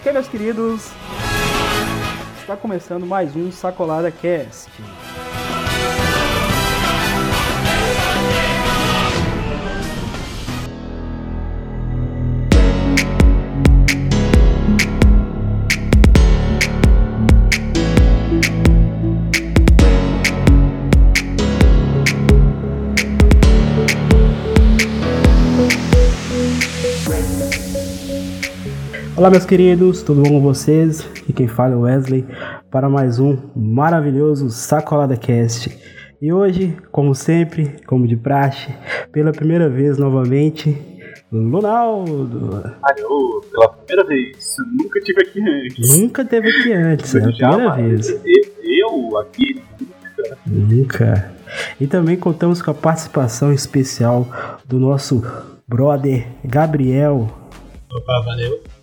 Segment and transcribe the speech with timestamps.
[0.00, 0.90] Ok, meus queridos,
[2.40, 4.70] está começando mais um Sacolada Cast.
[29.16, 31.08] Olá, meus queridos, tudo bom com vocês?
[31.26, 32.26] E quem fala é o Wesley
[32.70, 35.74] para mais um maravilhoso Sacolada Cast.
[36.20, 38.68] E hoje, como sempre, como de praxe,
[39.10, 40.76] pela primeira vez novamente,
[41.32, 42.76] Lunaldo.
[42.82, 44.56] Alô, pela primeira vez.
[44.78, 45.98] Nunca tive aqui antes.
[45.98, 48.10] Nunca teve aqui antes, é a primeira vez.
[48.62, 50.38] Eu aqui nunca.
[50.46, 51.32] Nunca.
[51.80, 54.28] E também contamos com a participação especial
[54.66, 55.24] do nosso
[55.66, 57.30] brother Gabriel.
[57.90, 58.75] Opa, valeu.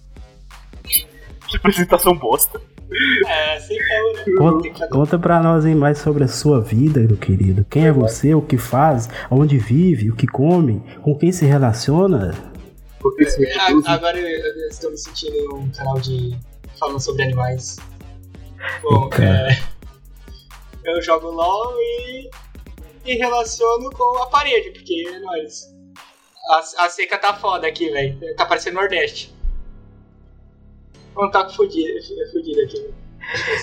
[1.54, 2.60] Que apresentação bosta.
[3.28, 4.36] É, sempre?
[4.36, 7.64] Conta, conta pra nós aí mais sobre a sua vida, meu querido.
[7.70, 12.34] Quem é você, o que faz, onde vive, o que come, com quem se relaciona.
[13.00, 16.36] Porque se É, Agora eu, eu estou me sentindo um canal de.
[16.80, 17.78] falando sobre animais.
[18.82, 19.52] Bom, Cara.
[19.52, 19.58] é,
[20.86, 22.30] eu jogo LOL e
[23.06, 25.72] me relaciono com a parede, porque é nóis.
[26.50, 28.18] A, a seca tá foda aqui, velho.
[28.36, 29.32] Tá parecendo Nordeste.
[31.18, 32.00] Um taco fudido,
[32.32, 32.78] fudido aqui.
[32.78, 33.04] velho.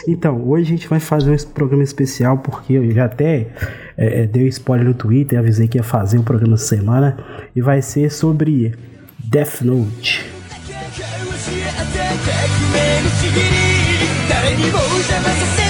[0.08, 3.48] Então, hoje a gente vai fazer um programa especial porque eu já até
[3.96, 7.18] é, é, dei spoiler no Twitter, avisei que ia fazer um programa essa semana
[7.54, 8.74] e vai ser sobre
[9.18, 10.40] Death Note.
[15.10, 15.69] 教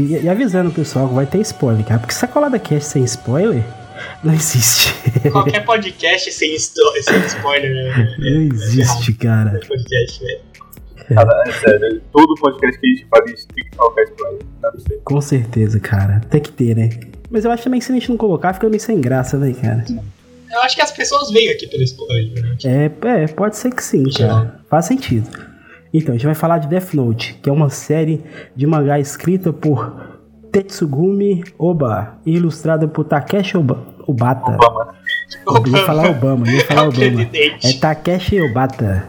[0.00, 3.62] E, e avisando o pessoal que vai ter spoiler, cara, porque sacolada cast sem spoiler
[4.24, 4.94] não existe.
[5.30, 8.16] Qualquer podcast sem, sem spoiler, né?
[8.18, 9.60] não existe, cara.
[9.66, 10.40] Podcast.
[11.08, 14.42] Cara, é sério, todo podcast que a gente faz, a gente tem que colocar spoiler.
[15.04, 16.20] Com certeza, cara.
[16.30, 16.88] Tem que ter, né?
[17.30, 19.52] Mas eu acho também que se a gente não colocar, fica meio sem graça, né,
[19.52, 19.84] cara?
[20.50, 22.56] Eu acho que as pessoas veem aqui pelo spoiler, né?
[22.64, 24.60] É, é, pode ser que sim, cara.
[24.68, 25.49] Faz sentido.
[25.92, 28.22] Então, a gente vai falar de Death Note, que é uma série
[28.54, 29.92] de mangá escrita por
[30.52, 34.52] Tetsugumi Oba e ilustrada por Takeshi Oba- Obata.
[34.54, 34.94] Obama.
[35.46, 37.28] Eu ia falar Obama, eu ia falar É Obama.
[37.62, 39.04] É Takeshi Obata.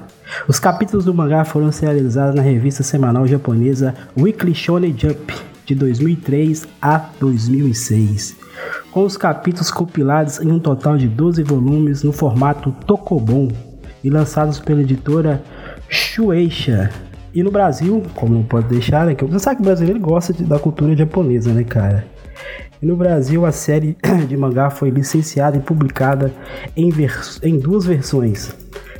[0.47, 5.34] Os capítulos do mangá foram serializados na revista semanal japonesa Weekly Shonen Jump,
[5.66, 8.38] de 2003 a 2006,
[8.91, 13.50] com os capítulos compilados em um total de 12 volumes no formato Tokobon
[14.03, 15.44] e lançados pela editora
[15.91, 16.90] Shueisha.
[17.34, 19.13] E no Brasil, como não pode deixar, né?
[19.13, 22.06] Que você sabe que o brasileiro gosta de- da cultura japonesa, né, cara?
[22.81, 23.96] E no Brasil, a série
[24.28, 26.31] de mangá foi licenciada e publicada
[26.75, 28.56] em, vers- em duas versões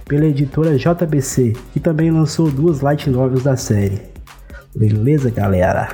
[0.08, 4.02] pela editora JBC, que também lançou duas light novels da série.
[4.76, 5.88] Beleza, galera?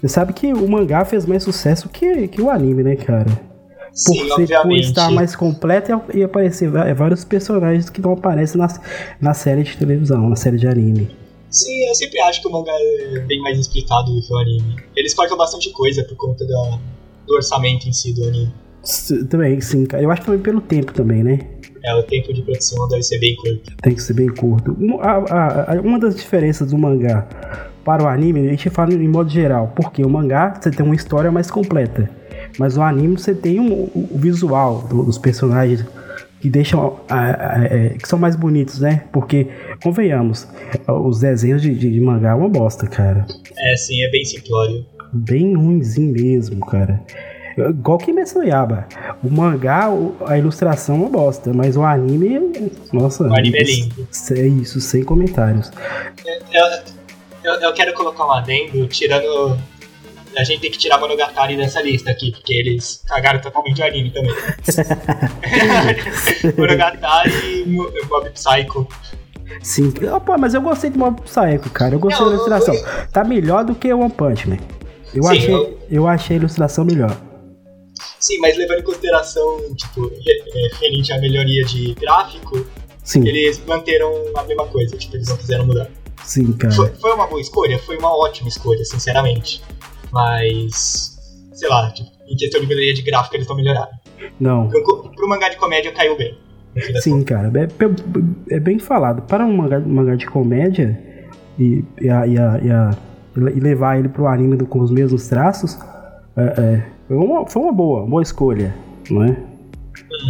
[0.00, 3.26] Você sabe que o mangá fez mais sucesso que, que o anime, né, cara?
[4.04, 8.60] Por, Sim, ser, por estar mais completo e, e aparecer vários personagens que não aparecem
[8.60, 8.68] na,
[9.20, 11.08] na série de televisão, na série de anime.
[11.50, 14.76] Sim, eu sempre acho que o mangá é bem mais explicado do que o anime.
[14.94, 16.78] Eles cortam bastante coisa por conta da,
[17.26, 18.52] do orçamento em si do anime.
[19.30, 20.02] Também, sim, cara.
[20.02, 21.38] Eu acho que também pelo tempo também, né?
[21.82, 23.74] É, o tempo de produção deve ser bem curto.
[23.82, 24.76] Tem que ser bem curto.
[25.00, 27.26] A- a- uma das diferenças do mangá
[27.84, 30.94] para o anime, a gente fala em modo geral, porque o mangá você tem uma
[30.94, 32.10] história mais completa,
[32.58, 35.84] mas o anime você tem um- o, visual do- dos personagens
[36.40, 39.04] que deixam a- a- é, que são mais bonitos, né?
[39.12, 39.48] Porque
[39.82, 40.46] convenhamos,
[40.86, 43.26] os desenhos de, de- de mangá é uma bosta, cara.
[43.58, 44.84] É, sim, é bem simplório.
[45.12, 47.00] Bem ruimzinho mesmo, cara.
[47.70, 47.96] igual
[48.38, 48.86] no Yaba.
[49.24, 49.88] O mangá,
[50.26, 53.24] a ilustração é uma bosta, mas o anime, nossa.
[53.24, 54.06] O anime é lindo.
[54.32, 55.72] É isso, sem comentários.
[56.52, 56.62] Eu,
[57.54, 59.56] eu, eu quero colocar um adendo, tirando.
[60.36, 64.10] A gente tem que tirar Monogatari dessa lista aqui, porque eles cagaram totalmente o anime
[64.10, 64.32] também.
[66.56, 68.86] Monogatari e Mo- Mob Psycho.
[69.62, 69.92] Sim.
[70.12, 71.94] Opa, mas eu gostei de Mob Psycho, cara.
[71.94, 72.74] Eu gostei Não, da ilustração.
[73.12, 74.58] Tá melhor do que One Punch Man.
[75.14, 77.16] Eu, Sim, achei, eu- eu achei a ilustração melhor.
[78.20, 82.66] Sim, mas levando em consideração, tipo, é, referente à melhoria de gráfico,
[83.04, 85.88] Sim, eles manteram a mesma coisa, tipo, eles não quiseram mudar.
[86.24, 86.74] sim, cara.
[86.74, 87.78] Foi, foi uma boa escolha?
[87.78, 89.62] Foi uma ótima escolha, sinceramente.
[90.16, 91.16] Mas,
[91.52, 93.92] sei lá, tipo, em questão de melhoria de gráfico eles não melhoraram.
[94.40, 94.68] Não.
[94.68, 96.36] Pro, pro mangá de comédia caiu bem.
[97.00, 99.22] Sim, cara, é, é bem falado.
[99.22, 100.98] Para um mangá, mangá de comédia
[101.58, 102.90] e, e, a- e a- e a-
[103.54, 105.78] e levar ele pro anime do- com os mesmos traços,
[106.36, 108.74] é, é, foi, uma, foi uma boa, boa escolha,
[109.10, 109.36] não é?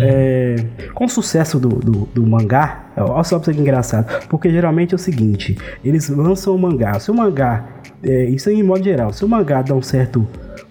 [0.01, 0.57] É,
[0.95, 4.93] com o sucesso do, do, do mangá, olha só pra você que engraçado, porque geralmente
[4.93, 6.99] é o seguinte: eles lançam o mangá.
[6.99, 7.67] Se o mangá,
[8.03, 10.27] é, isso em modo geral, se o mangá dá um certo,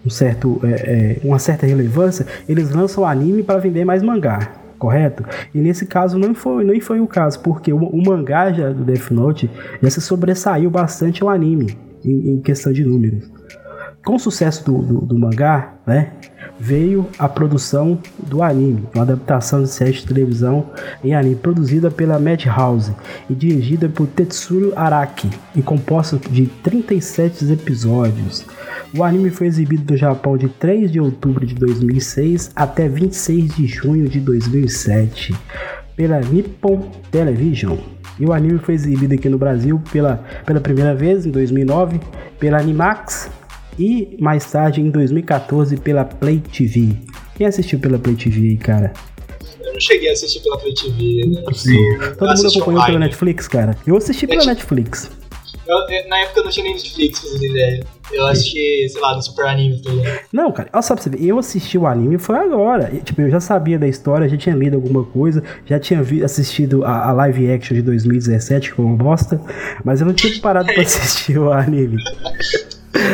[0.06, 4.51] um certo, é, é, uma certa relevância, eles lançam o anime para vender mais mangá,
[4.77, 5.24] correto?
[5.53, 8.83] E nesse caso não foi, nem foi o caso, porque o, o mangá já do
[8.83, 9.50] Death Note
[9.81, 13.35] já se sobressaiu bastante ao anime em, em questão de números.
[14.06, 16.12] Com o sucesso do, do, do mangá, né,
[16.60, 20.69] veio a produção do anime, uma adaptação de série de televisão
[21.04, 22.94] em anime produzida pela Madhouse
[23.28, 28.46] e dirigida por Tetsuro Araki e composta de 37 episódios.
[28.96, 33.66] O anime foi exibido no Japão de 3 de outubro de 2006 até 26 de
[33.66, 35.36] junho de 2007
[35.96, 37.78] pela Nippon Television.
[38.19, 42.00] E o anime foi exibido aqui no Brasil pela, pela primeira vez em 2009
[42.40, 43.30] pela Animax
[43.77, 46.89] e mais tarde em 2014 pela Play TV.
[47.38, 48.94] Quem assistiu pela Play TV aí, cara?
[49.63, 51.44] Eu não cheguei a assistir pela Play TV, né?
[51.54, 51.75] Sim.
[52.18, 52.98] Todo mundo acompanhou pela online.
[53.00, 53.77] Netflix, cara?
[53.86, 55.12] Eu assisti pela Netflix.
[55.68, 57.83] Eu- eu- na época eu não tinha nem Netflix, pra vocês ideia.
[58.13, 60.19] Eu assisti, sei lá, no Super Anime, tá ligado?
[60.31, 62.92] Não, cara, olha só pra você ver, eu assisti o anime foi agora.
[62.94, 66.24] E, Tipo, eu já sabia da história, já tinha lido alguma coisa, já tinha vi-
[66.24, 69.42] assistido a, a live action de 2017, que foi uma bosta,
[69.83, 71.98] mas eu não tinha parado pra assistir o anime.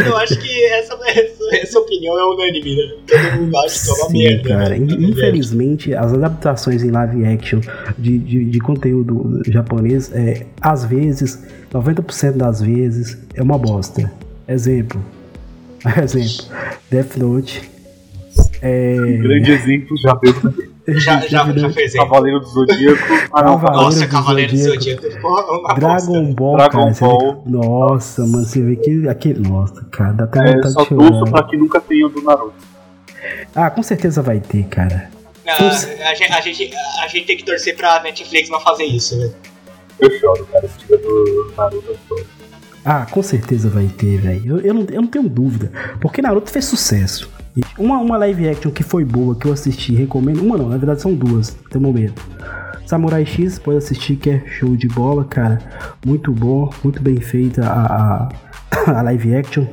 [0.05, 2.93] Eu acho que essa, essa, essa opinião é unânime, né?
[3.07, 4.49] Todo mundo acha que é uma Sim, merda.
[4.49, 4.69] cara.
[4.69, 4.77] né?
[4.77, 7.59] In- Infelizmente, as adaptações em live action
[7.97, 11.43] de, de, de conteúdo japonês, é, às vezes,
[11.73, 14.11] 90% das vezes, é uma bosta.
[14.47, 14.99] Exemplo.
[16.01, 16.45] Exemplo.
[16.89, 17.69] Death Note.
[18.61, 20.31] É, Grande exemplo, já pra
[20.99, 22.01] Já, já, já fez aí.
[22.01, 23.01] Cavaleiro do Zodíaco.
[23.33, 25.01] Ah, não, Cavaleiro Nossa, do Cavaleiro do Zodíaco.
[25.03, 26.33] Zodíaco Dragon.
[26.33, 26.93] Ball, Dragon cara.
[26.99, 27.43] Ball.
[27.45, 29.47] vê- Nossa, mano, você vê que aquele.
[29.47, 31.09] Nossa, cara, dá até É, vontade só de chorar.
[31.09, 32.53] torço pra que nunca tenha o do Naruto.
[33.55, 35.09] Ah, com certeza vai ter, cara.
[35.47, 36.71] Ah, a, gente, a, gente,
[37.03, 39.33] a gente tem que torcer pra Netflix não fazer isso, velho.
[39.99, 40.67] Eu choro, cara.
[40.67, 42.25] Se tiver do Naruto, eu choro.
[42.83, 44.57] Ah, com certeza vai ter, velho.
[44.57, 45.71] Eu, eu, não, eu não tenho dúvida.
[45.99, 47.29] Porque Naruto fez sucesso.
[47.77, 50.41] Uma, uma live action que foi boa, que eu assisti, recomendo.
[50.41, 52.21] Uma não, na verdade são duas, até o momento.
[52.85, 55.59] Samurai X, pode assistir, que é show de bola, cara.
[56.05, 58.29] Muito bom, muito bem feita a,
[58.89, 59.65] a, a live action.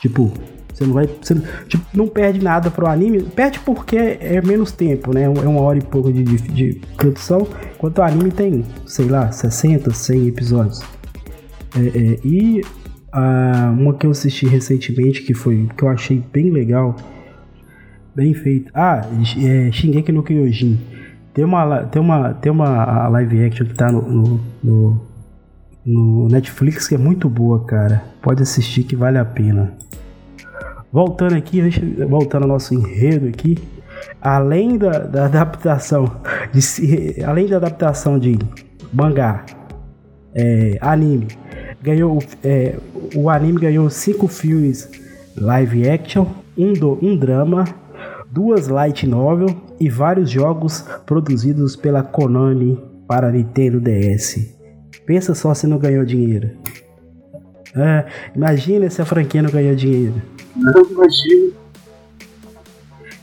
[0.00, 0.32] Tipo,
[0.72, 1.06] você não vai.
[1.06, 1.34] Você,
[1.66, 3.22] tipo, não perde nada pro anime.
[3.22, 5.22] Perde porque é menos tempo, né?
[5.22, 7.48] É uma hora e pouco de, de, de produção.
[7.74, 10.82] Enquanto o anime tem, sei lá, 60, 100 episódios.
[11.74, 12.62] É, é, e
[13.16, 16.94] ah, uma que eu assisti recentemente que foi que eu achei bem legal,
[18.14, 18.70] bem feito.
[18.74, 19.00] Ah,
[19.42, 20.78] é Shingeki no Kyojin.
[21.32, 25.00] Tem uma tem uma tem uma live action que tá no, no, no,
[25.86, 28.04] no Netflix que é muito boa, cara.
[28.20, 29.72] Pode assistir que vale a pena.
[30.92, 31.62] Voltando aqui,
[32.06, 33.56] voltando ao nosso enredo aqui,
[34.20, 36.20] além da, da adaptação
[36.52, 38.38] de além da adaptação de
[38.92, 39.42] mangá,
[40.34, 41.28] é, anime,
[41.86, 42.74] ganhou é,
[43.14, 44.90] o anime ganhou cinco filmes
[45.36, 46.26] live action,
[46.58, 47.64] um, do, um drama,
[48.28, 54.56] duas light novel e vários jogos produzidos pela Konami para Nintendo DS.
[55.06, 56.50] Pensa só se não ganhou dinheiro.
[57.76, 60.20] É, imagina se a franquia não ganhou dinheiro.
[60.56, 61.52] Não imagino.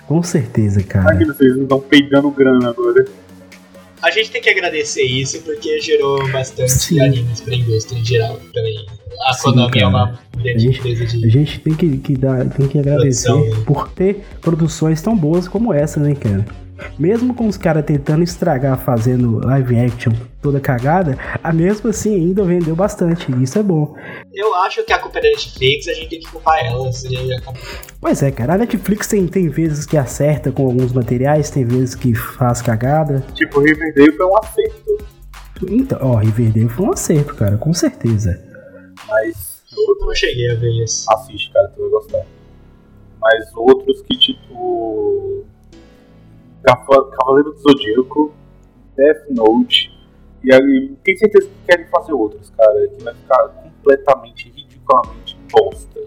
[0.07, 1.11] Com certeza, cara.
[1.11, 3.05] Imagina, vocês não estão peidando grana agora.
[4.03, 6.99] A gente tem que agradecer isso porque gerou bastante Sim.
[6.99, 8.85] animes pra indústria em geral também.
[9.27, 11.29] A Konami é uma grande A empresa A de.
[11.29, 13.63] gente tem que, que dar, tem que agradecer Produção, né?
[13.65, 16.45] por ter produções tão boas como essa, né, cara?
[16.97, 20.11] Mesmo com os caras tentando estragar fazendo live action
[20.41, 23.31] toda cagada, a mesmo assim ainda vendeu bastante.
[23.31, 23.95] E isso é bom.
[24.33, 26.91] Eu acho que a culpa é da Netflix, a gente tem que culpar ela.
[26.91, 27.41] seria-
[28.01, 31.95] Pois é, cara, a Netflix tem, tem vezes que acerta com alguns materiais, tem vezes
[31.95, 33.23] que faz cagada.
[33.33, 34.97] Tipo, Riverdale foi um acerto.
[35.69, 38.41] Então, ó, Riverdale foi um acerto, cara, com certeza.
[39.07, 41.05] Mas Eu não cheguei a ver isso.
[41.13, 42.25] assiste, cara, tu vai gostar.
[43.21, 45.45] Mas outros que, tipo.
[46.63, 48.31] Cava- Cavaleiro do Zodíaco,
[48.95, 49.91] Death Note.
[50.43, 55.99] E aí, tem certeza que querem fazer outros, cara, que vai ficar completamente, ridiculamente bosta.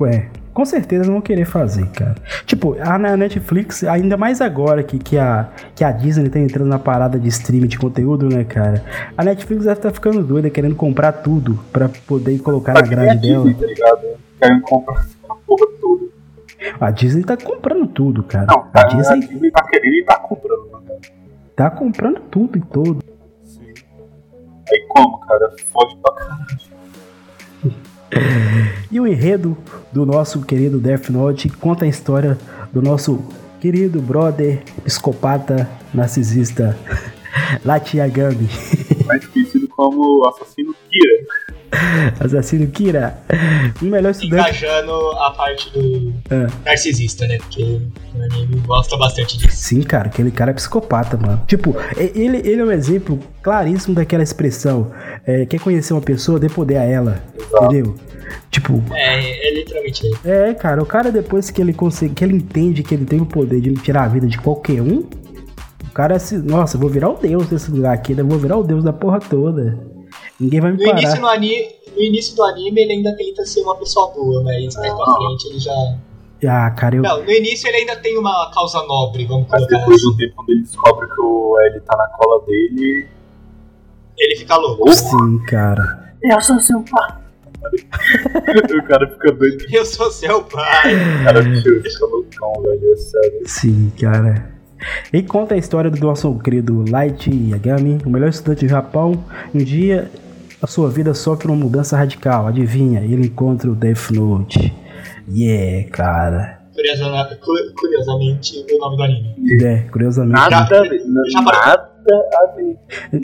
[0.00, 2.16] Ué, com certeza vão querer fazer, cara.
[2.46, 6.78] Tipo, a Netflix, ainda mais agora que, que, a, que a Disney tá entrando na
[6.78, 8.84] parada de streaming de conteúdo, né, cara?
[9.16, 13.20] A Netflix deve estar ficando doida, querendo comprar tudo pra poder colocar Tá na grade
[13.26, 13.44] dela.
[13.44, 14.06] Disney, tá ligado?
[14.40, 15.06] Querem comprar.
[16.80, 18.46] A Disney tá comprando tudo, cara.
[18.46, 21.00] Não, a a Disney Disney tá querendo e tá comprando, né, cara?
[21.56, 23.04] tá comprando tudo e todo.
[23.44, 23.72] Sim.
[24.70, 25.50] Aí como, cara?
[25.72, 26.44] Fode pra caralho.
[28.90, 29.56] E o enredo
[29.92, 32.38] do nosso querido Death Note conta a história
[32.72, 33.24] do nosso
[33.60, 36.76] querido brother psicopata narcisista
[37.64, 38.48] Latiagami,
[39.06, 41.24] Mais conhecido como Assassino Kira.
[42.20, 43.16] assassino Kira,
[43.80, 44.42] o melhor estudante.
[44.50, 46.46] Engajando a parte do É.
[46.64, 47.38] narcisista, né?
[47.38, 49.56] Porque o anime gosta bastante disso.
[49.56, 51.42] Sim, cara, aquele cara é psicopata, mano.
[51.46, 54.90] Tipo, ele, ele é um exemplo claríssimo daquela expressão:
[55.26, 57.22] é, quer conhecer uma pessoa, dê poder a ela.
[57.38, 57.64] Exato.
[57.64, 57.94] Entendeu?
[58.50, 60.16] Tipo, É, é literalmente ele.
[60.24, 63.26] É, cara, o cara depois que ele consegue, que ele entende que ele tem o
[63.26, 64.98] poder de tirar a vida de qualquer um,
[65.84, 68.22] o cara se, nossa, vou virar o deus desse lugar aqui, né?
[68.22, 69.78] vou virar o deus da porra toda.
[70.40, 71.20] Ninguém vai me No início, parar.
[71.20, 74.92] no, ani- no início do anime ele ainda tenta ser uma pessoa boa, mas mais
[74.94, 75.72] pra frente ele já.
[76.46, 80.00] Ah, cara, eu Não, no início ele ainda tem uma causa nobre, vamos Mas depois
[80.00, 80.18] de um assim.
[80.18, 83.06] tempo, quando ele descobre que o L tá na cola dele,
[84.18, 84.92] Ele fica louco.
[84.92, 86.12] sim, cara.
[86.22, 87.18] Eu sou seu pai.
[88.78, 89.64] o cara fica doido.
[89.72, 90.94] Eu sou seu pai.
[91.20, 92.92] O cara fica loucão, velho.
[92.92, 93.40] É sério.
[93.46, 94.52] Sim, cara.
[95.12, 99.24] E conta a história do nosso querido Light Yagami, o melhor estudante do Japão.
[99.54, 100.10] Um dia
[100.64, 102.46] a sua vida sofre uma mudança radical.
[102.46, 103.00] Adivinha?
[103.00, 104.72] Ele encontra o Death Note.
[105.30, 106.60] Yeah, cara.
[106.74, 109.62] Curiosamente, cu- curiosamente, o nome do anime.
[109.62, 110.32] É, curiosamente.
[110.50, 111.02] Nada a ver.
[111.32, 111.60] Já parou.
[111.60, 111.90] Nada
[112.32, 112.78] a ver.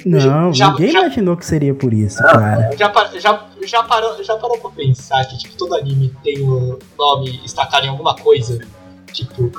[0.07, 2.71] Não, Já- ninguém já- imaginou que seria por isso, cara.
[2.79, 7.41] Já, já, já, parou, já parou pra pensar que tipo, todo anime tem o nome
[7.45, 8.59] estacado em alguma coisa?
[9.13, 9.51] Tipo,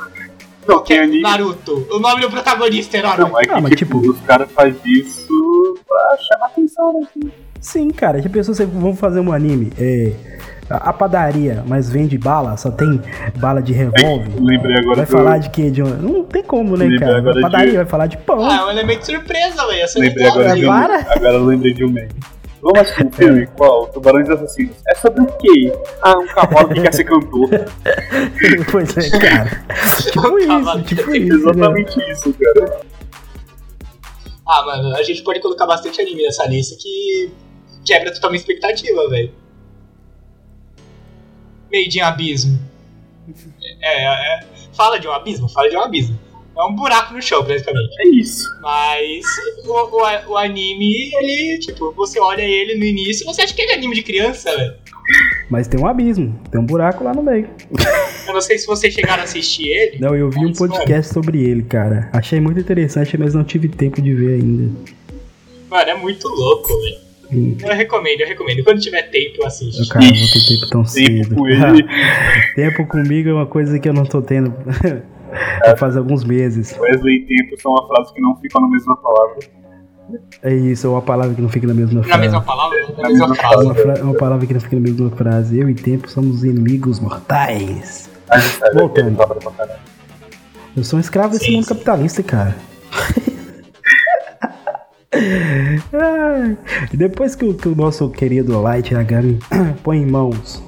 [0.68, 1.22] Não, tem anime.
[1.22, 1.86] Naruto.
[1.92, 3.30] O nome do protagonista é Naruto.
[3.32, 7.32] Não, é que Ah, mas tipo, tipo- os caras fazem isso pra chamar atenção, né?
[7.62, 9.72] Sim, cara, já pensou se vamos fazer um anime?
[9.80, 10.12] É.
[10.70, 13.02] A padaria, mas vende bala, só tem
[13.38, 14.32] bala de revólver.
[14.40, 15.70] Lembrei agora Vai do- falar de quê?
[15.84, 15.88] Um...
[16.02, 17.20] Não tem como, né, Lembrei cara?
[17.20, 18.44] A padaria de- vai falar de pão.
[18.50, 19.82] Ah, é um elemento surpresa, velho.
[19.84, 20.72] Essa é Lembrei legal, agora de um.
[21.12, 22.10] Agora eu lembrei de um meme.
[22.62, 23.48] Vamos assistir um filme?
[23.58, 23.88] Qual?
[23.88, 24.76] Tubarões Assassinos.
[24.88, 25.74] É sobre o quê?
[26.02, 27.50] Ah, um cavalo que quer ser cantor.
[28.72, 29.50] pois é, cara.
[30.10, 31.34] tipo isso, tipo isso.
[31.34, 31.52] né?
[31.52, 32.80] Exatamente isso, cara.
[34.48, 37.32] Ah, mano, a gente pode colocar bastante anime nessa lista que
[37.86, 39.32] quebra totalmente expectativa, velho.
[41.72, 42.60] Made in Abismo.
[43.84, 46.20] É, é, é- fala de um abismo, fala de um abismo.
[46.56, 47.90] É um buraco no chão, praticamente.
[48.00, 48.46] É isso.
[48.62, 49.26] Mas
[49.66, 53.72] o, o, o anime, ele, tipo, você olha ele no início, você acha que ele
[53.72, 54.76] é anime de criança, velho.
[55.50, 57.50] Mas tem um abismo, tem um buraco lá no meio.
[58.28, 60.00] Eu não sei se vocês chegaram a assistir ele.
[60.00, 62.10] Não, eu vi um podcast sobre ele, cara.
[62.14, 64.72] Achei muito interessante, mas não tive tempo de ver ainda.
[65.70, 67.11] Mano, é muito louco, velho.
[67.32, 68.64] Eu recomendo, eu recomendo.
[68.64, 69.88] Quando tiver tempo, assiste.
[69.90, 71.36] Cara, não vou ter tempo tão Tempo cedo.
[71.36, 71.86] com ele.
[72.56, 74.54] tempo comigo é uma coisa que eu não tô tendo
[75.66, 76.78] já faz alguns meses.
[76.78, 79.38] Wesley e tempo são uma frase que não ficam na mesma palavra.
[80.44, 82.20] É isso, é uma palavra que não fica na mesma Na frase.
[82.22, 83.66] mesma palavra, na Na mesma mesma É frase.
[83.66, 85.58] uma, fra- é uma palavra que não fica na mesma frase.
[85.60, 88.10] Eu e tempo somos inimigos mortais.
[88.74, 89.12] Voltando.
[89.12, 89.80] que palavra pra caralho.
[90.76, 92.56] Eu sou um escravo desse mundo capitalista, cara.
[96.94, 99.40] Depois que o, que o nosso querido Light Yagami
[99.84, 100.64] põe em mãos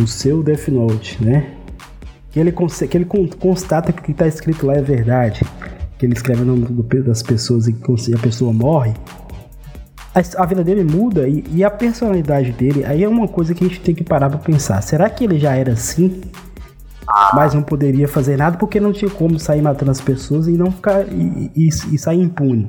[0.00, 1.52] o seu Death Note, né?
[2.30, 5.42] Que ele, que ele con- constata que o que tá escrito lá é verdade.
[5.98, 6.66] Que ele escreve o nome
[7.02, 7.74] das pessoas e
[8.14, 8.92] a pessoa morre.
[10.14, 13.64] A, a vida dele muda e, e a personalidade dele, aí é uma coisa que
[13.64, 14.82] a gente tem que parar pra pensar.
[14.82, 16.20] Será que ele já era assim?
[17.34, 20.70] Mas não poderia fazer nada porque não tinha como sair matando as pessoas e não
[20.70, 21.06] ficar.
[21.10, 22.68] e, e- e sair impune.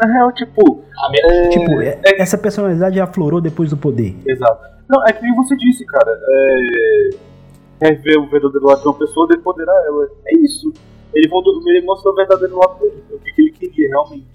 [0.00, 0.84] Na real, tipo.
[1.24, 1.48] É...
[1.48, 4.16] Tipo, é- essa personalidade aflorou depois do poder.
[4.26, 4.62] Exato.
[4.88, 6.10] Não, é que nem você disse, cara.
[6.10, 7.10] É.
[7.80, 10.08] Quer ver o verdadeiro lado de uma pessoa, depoderar ela.
[10.26, 10.72] É isso.
[11.14, 14.26] ele, voltou, ele mostrou o verdadeiro lado dele, o que, que ele queria realmente.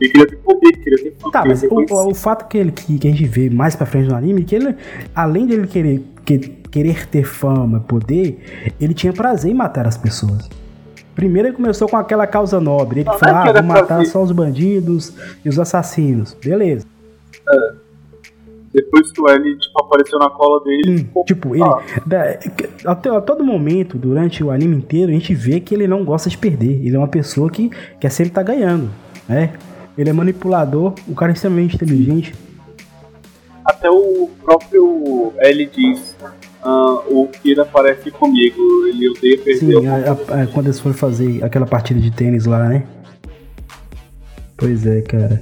[0.00, 1.32] Ele queria ter poder, queria ter fama.
[1.32, 4.08] Tá, mas o, o fato que, ele, que, que a gente vê mais pra frente
[4.08, 4.74] no anime, que ele,
[5.14, 10.48] além dele querer, que- querer ter fama, poder, ele tinha prazer em matar as pessoas.
[11.20, 14.22] Primeiro ele começou com aquela causa nobre, ele Não, falou, é ah, vou matar só
[14.22, 15.12] os bandidos
[15.44, 16.34] e os assassinos.
[16.42, 16.86] Beleza.
[18.72, 21.24] Depois que o L tipo, apareceu na cola dele, ele ficou.
[21.26, 21.62] Tipo, ele.
[21.62, 21.82] Ah.
[22.06, 22.38] da-
[22.86, 26.30] até- a todo momento, durante o anime inteiro, a gente vê que ele não gosta
[26.30, 26.80] de perder.
[26.86, 27.68] Ele é uma pessoa que
[28.00, 28.88] quer sempre estar ganhando.
[29.28, 29.52] Né?
[29.98, 32.34] Ele é manipulador, o cara é extremamente inteligente.
[33.62, 36.16] Até o próprio L diz:
[36.62, 39.58] ah, o Kira parece comigo, ele odeia perder.
[39.80, 42.84] Sim, a- a- a- quando eles foram fazer aquela partida de tênis lá, né?
[44.56, 45.40] Pois é, cara.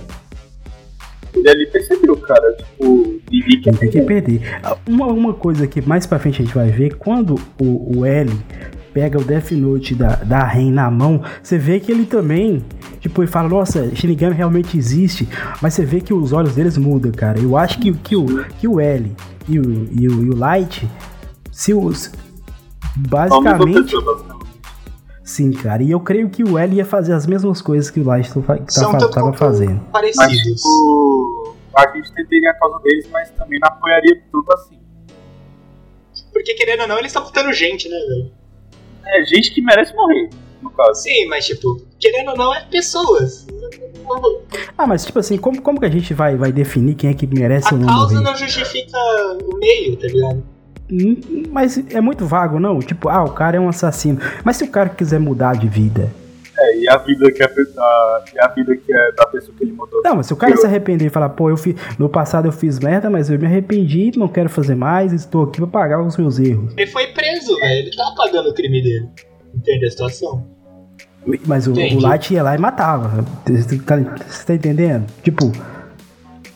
[1.34, 2.52] Ele ali percebeu, cara.
[2.56, 4.06] Tipo, quer Ele tem que perder.
[4.40, 4.60] perder.
[4.62, 8.04] Ah, Uma, uma coisa que mais pra frente a gente vai ver, quando o, o
[8.06, 8.30] L
[8.98, 12.64] pega o Death Note da, da Ren na mão, você vê que ele também,
[12.98, 15.28] tipo, ele fala, nossa, Shinigami realmente existe,
[15.62, 17.38] mas você vê que os olhos deles mudam, cara.
[17.38, 19.14] Eu acho que, que, o, que o L
[19.48, 20.90] e o, e o, e o Light,
[21.52, 22.10] se os.
[22.96, 23.94] Basicamente,
[25.22, 25.80] sim, cara.
[25.80, 28.64] E eu creio que o L ia fazer as mesmas coisas que o Light tava,
[28.66, 29.78] São tava, fazendo.
[29.92, 30.60] Parecidos.
[30.60, 34.76] tipo, a gente entenderia a causa deles, mas também não apoiaria tudo assim.
[36.32, 38.38] Porque querendo ou não, eles estão botando gente, né, velho?
[39.06, 40.28] É gente que merece morrer,
[40.62, 41.02] no caso.
[41.02, 43.46] Sim, mas tipo, querendo ou não, é pessoas.
[44.76, 47.26] Ah, mas tipo assim, como, como que a gente vai, vai definir quem é que
[47.26, 48.24] merece A ou não causa morrer?
[48.24, 48.96] não justifica
[49.44, 50.42] o meio, tá ligado?
[50.90, 52.78] Hum, Mas é muito vago, não?
[52.78, 54.18] Tipo, ah, o cara é um assassino.
[54.42, 56.10] Mas se o cara quiser mudar de vida?
[56.60, 59.62] É, e a vida que é, a, e a vida que é da pessoa que
[59.64, 60.02] ele mudou.
[60.04, 62.46] Não, mas se o cara Eu- se arrepender e falar, pô, eu fiz, no passado
[62.48, 66.02] eu fiz merda, mas eu me arrependi, não quero fazer mais, estou aqui pra pagar
[66.02, 66.72] os meus erros.
[66.76, 67.86] Ele foi preso, velho.
[67.86, 69.08] Ele tá pagando o crime dele.
[69.54, 70.44] Entende a situação?
[71.46, 71.96] Mas o, Entendi.
[71.96, 73.24] o Light ia lá e matava.
[73.46, 73.96] Você tá,
[74.46, 75.06] tá entendendo?
[75.22, 75.52] Tipo,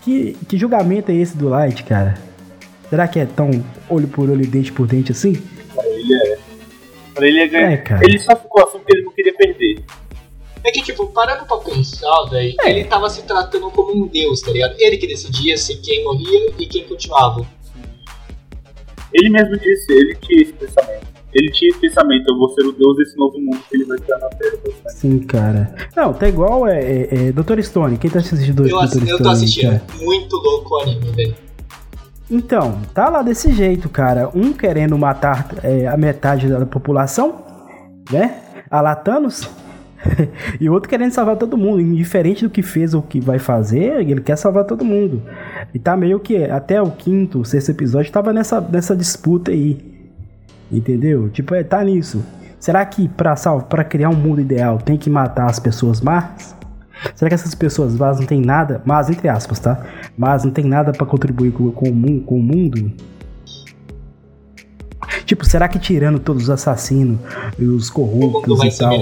[0.03, 2.15] que, que julgamento é esse do Light, cara?
[2.91, 3.51] Será que é tão
[3.89, 5.41] olho por olho, dente por dente assim?
[5.85, 6.39] Ele é.
[7.15, 7.73] Pra ele é ganhar.
[7.73, 8.05] É.
[8.05, 9.85] Ele só ficou assim porque ele não queria perder.
[10.65, 12.71] É que, tipo, parando pra pensar, velho, É.
[12.71, 14.75] ele tava se tratando como um deus, tá ligado?
[14.79, 17.45] Ele que decidia se quem morria e quem continuava.
[19.13, 21.13] Ele mesmo disse, ele tinha esse pensamento.
[21.35, 23.99] Ele tinha esse pensamento, eu vou ser o deus desse novo mundo que ele vai
[23.99, 24.59] criar na Terra.
[24.89, 25.75] Sim, cara.
[25.97, 27.61] Não, tá igual é, é, é Dr.
[27.63, 27.97] Stone.
[27.99, 28.87] Quem tá assistindo Eu, Dr.
[28.89, 29.11] Stone?
[29.11, 29.81] eu tô assistindo.
[29.81, 29.83] cara?
[30.01, 31.35] Muito louco o anime, velho.
[32.33, 34.31] Então, tá lá desse jeito, cara.
[34.35, 37.43] Um querendo matar é, a metade da população,
[38.11, 38.37] né?
[38.71, 39.51] A Latanos.
[40.59, 41.81] e outro querendo salvar todo mundo.
[41.81, 45.23] Indiferente do que fez ou que vai fazer, ele quer salvar todo mundo.
[45.75, 49.93] E tá meio que até o quinto, sexto episódio tava nessa, nessa disputa aí.
[50.73, 51.29] Entendeu?
[51.29, 52.25] Tipo, é, tá nisso.
[52.59, 56.57] Será que pra, sal- pra criar um mundo ideal tem que matar as pessoas más?
[57.15, 59.85] Será que essas pessoas más não tem nada, mas entre aspas, tá?
[60.17, 62.93] Mas não tem nada pra contribuir com, com o mundo, com o mundo?
[65.25, 67.19] Tipo, será que tirando todos os assassinos
[67.59, 68.93] e os corruptos e tal,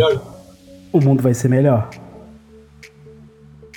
[0.92, 1.88] o mundo vai ser melhor?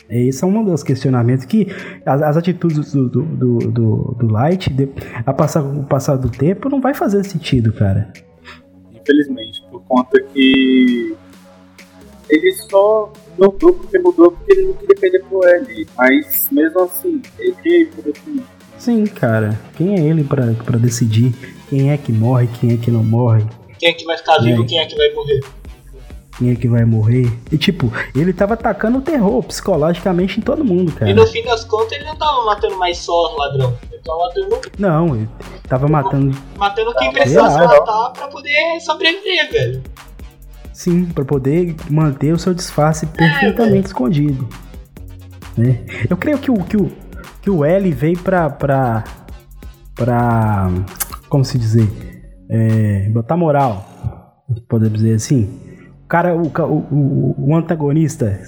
[0.09, 1.67] Esse é um dos questionamentos que
[2.05, 4.89] as, as atitudes do, do, do, do, do Light, de,
[5.25, 8.13] a passar, o passar do tempo, não vai fazer sentido, cara.
[8.93, 11.15] Infelizmente, por conta que
[12.29, 15.87] ele só mudou porque mudou porque ele não queria perder pro L.
[15.97, 18.43] Mas mesmo assim, ele queria por definir.
[18.77, 19.59] Sim, cara.
[19.77, 21.33] Quem é ele pra, pra decidir
[21.69, 23.45] quem é que morre, quem é que não morre?
[23.79, 24.65] Quem é que vai ficar vivo, É.
[24.65, 25.39] quem é que vai morrer.
[26.37, 27.31] Quem é que vai morrer?
[27.51, 31.09] E tipo, ele tava atacando o terror psicologicamente em todo mundo, cara.
[31.11, 33.77] E no fim das contas, ele não tava matando mais só ladrão.
[33.91, 35.29] Ele tava matando, Não, ele
[35.69, 39.83] tava matando, matando quem precisasse matar pra poder sobreviver, velho.
[40.73, 44.47] Sim, pra poder manter o seu disfarce perfeitamente escondido.
[45.57, 45.81] Né?
[46.09, 46.91] Eu creio que o, que o,
[47.41, 49.03] que o L veio pra, pra.
[49.95, 50.69] pra.
[51.29, 51.87] como se dizer?
[52.49, 55.59] É, botar moral, podemos dizer assim.
[56.03, 58.39] O cara, o, o, o, antagonista,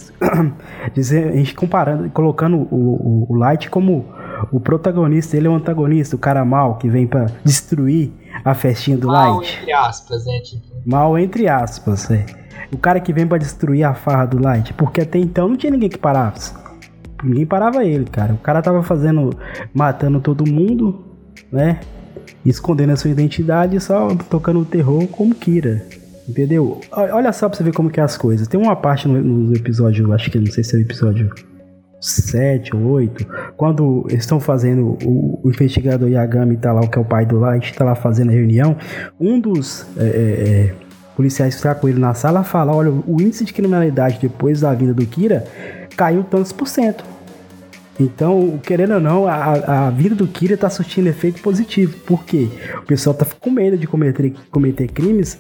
[0.93, 4.05] dizer, a gente comparando, colocando o, o, o Light como
[4.51, 8.13] o protagonista, ele é o antagonista, o cara mal que vem pra destruir
[8.45, 9.58] a festinha do Mal, Light.
[9.58, 10.39] entre aspas, né?
[10.41, 12.25] Tipo, Mal entre aspas, é.
[12.71, 15.71] O cara que vem pra destruir a farra do Light, porque até então não tinha
[15.71, 16.53] ninguém que parasse.
[17.23, 18.34] Ninguém parava ele, cara.
[18.34, 19.36] O cara tava fazendo,
[19.73, 21.03] matando todo mundo,
[21.51, 21.79] né?
[22.45, 25.84] Escondendo a sua identidade e só tocando o terror como Kira.
[26.29, 26.81] Entendeu?
[26.91, 28.47] Olha só pra você ver como que é as coisas.
[28.47, 31.34] Tem uma parte no, no episódio, acho que não sei se é o episódio
[32.05, 33.25] 7 ou 8,
[33.57, 37.73] quando estão fazendo o, o investigador Yagami tá lá, que é o pai do Light,
[37.73, 38.75] tá lá fazendo a reunião,
[39.19, 40.73] um dos é, é, é,
[41.15, 44.93] policiais ficar com ele na sala falar, olha, o índice de criminalidade depois da vinda
[44.93, 45.45] do Kira
[45.95, 47.03] caiu tantos por cento.
[47.99, 51.97] Então, querendo ou não, a, a vida do Kira tá surtindo efeito positivo.
[51.99, 52.49] Por quê?
[52.79, 55.39] O pessoal tá com medo de cometer, cometer crimes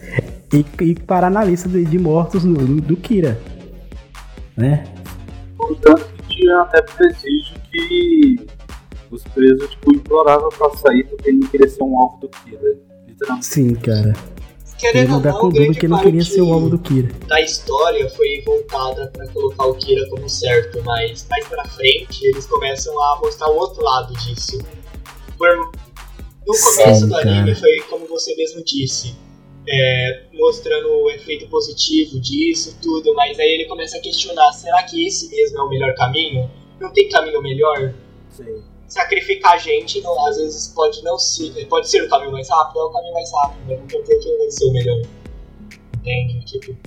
[0.53, 3.37] e, e parar na lista de, de mortos do, do, Kira.
[4.55, 4.85] Né?
[5.57, 8.35] Portanto, que tinha até presídio que
[9.11, 12.77] os presos tipo, imploravam pra sair porque ele não queria ser um alvo do Kira.
[13.07, 13.45] Literalmente.
[13.45, 14.13] Sim, cara.
[14.77, 17.09] Querendo ou não, grande que não queria ser o alvo do Kira.
[17.27, 22.45] da história foi voltada pra colocar o Kira como certo, mas mais pra frente eles
[22.45, 24.59] começam a mostrar o outro lado disso.
[25.37, 25.71] Por-
[26.47, 27.55] No começo Sim, do anime cara.
[27.55, 29.15] foi como você mesmo disse,
[29.67, 35.05] é, mostrando o efeito positivo disso, tudo, mas aí ele começa a questionar, será que
[35.05, 36.49] esse mesmo é o melhor caminho?
[36.79, 37.93] Não tem caminho melhor?
[38.29, 38.63] Sim.
[38.87, 42.79] Sacrificar a gente, não, às vezes pode não ser, pode ser o caminho mais rápido,
[42.79, 45.01] é o caminho mais rápido, mas não quer dizer que vai ser o melhor.
[45.97, 46.45] Entende?
[46.45, 46.77] Tipo,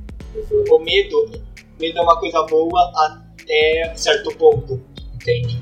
[0.70, 1.30] o medo,
[1.80, 4.80] medo é uma coisa boa até certo ponto,
[5.14, 5.60] entende?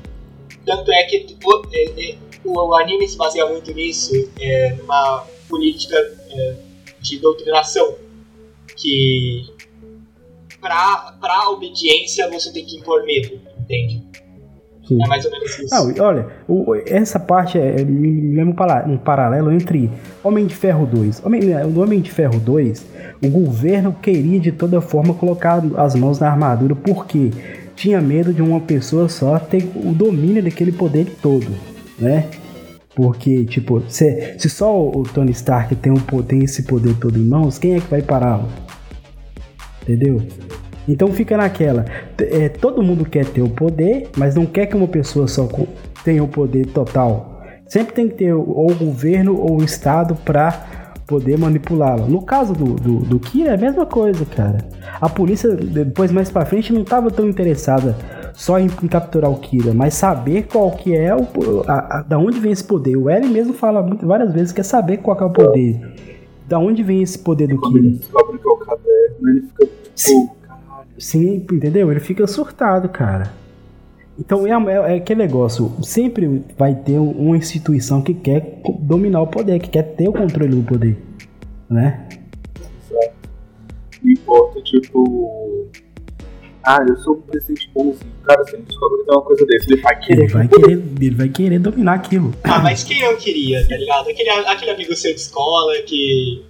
[0.65, 5.97] Tanto é que o, é- é- o anime se baseia muito nisso, é, numa política
[6.29, 6.55] é,
[7.09, 7.95] de doutrinação,
[8.75, 9.45] que
[10.61, 14.03] pra, pra obediência você tem que impor medo, entende?
[14.87, 15.03] Sim.
[15.03, 15.75] É mais ou menos isso.
[15.75, 19.91] Não, e olha, o- essa parte é, é- me me lembra um um paralelo entre
[20.23, 21.21] Homem de Ferro 2.
[21.25, 22.85] Homem, no Homem de Ferro 2,
[23.21, 27.31] o governo queria de toda forma colocar as mãos na armadura porque
[27.75, 31.47] tinha medo de uma pessoa só ter o domínio daquele poder todo,
[31.99, 32.29] né?
[32.97, 37.23] Porque, tipo, se, se só o Tony Stark tem, um, tem esse poder todo em
[37.23, 38.47] mãos, quem é que vai pará-lo?
[39.83, 40.19] Entendeu?
[40.87, 41.85] Então fica naquela.
[42.17, 45.47] é, todo mundo quer ter o poder, mas não quer que uma pessoa só
[46.03, 47.39] tenha o poder total.
[47.67, 52.07] Sempre tem que ter ou o governo ou o Estado pra poder manipulá-lo.
[52.07, 54.57] No caso do, do, do Kira é a mesma coisa, cara.
[54.99, 57.95] A polícia, depois mais pra frente, não tava tão interessada
[58.37, 61.25] só em, em capturar o Kira, mas saber qual que é o.
[61.67, 62.95] A, a- da onde vem esse poder.
[62.95, 65.81] O L mesmo fala muito, várias vezes que é saber qual que é o poder.
[66.47, 67.97] Da onde vem esse poder do ele Kira.
[67.97, 70.87] descobre que é o caderno, ele fica tipo, caralho.
[70.99, 71.89] Sim, entendeu?
[71.91, 73.33] Ele fica surtado, cara.
[74.19, 79.21] Então é, é, é aquele negócio, sempre vai ter um- uma instituição que quer dominar
[79.23, 80.95] o poder, que quer ter o controle do poder,
[81.67, 82.07] né?
[82.59, 83.15] Exato.
[84.03, 85.46] Não importa, tipo.
[86.69, 88.11] Ah, eu sou um presidente bonzinho.
[88.25, 90.23] Cara, se ele descobre que tem uma coisa desse, ele vai querer.
[90.23, 92.33] Ele vai querer, ele vai querer dominar aquilo.
[92.43, 94.09] Ah, mas quem eu queria, tá ligado?
[94.09, 96.43] Aquele, aquele amigo seu de escola que.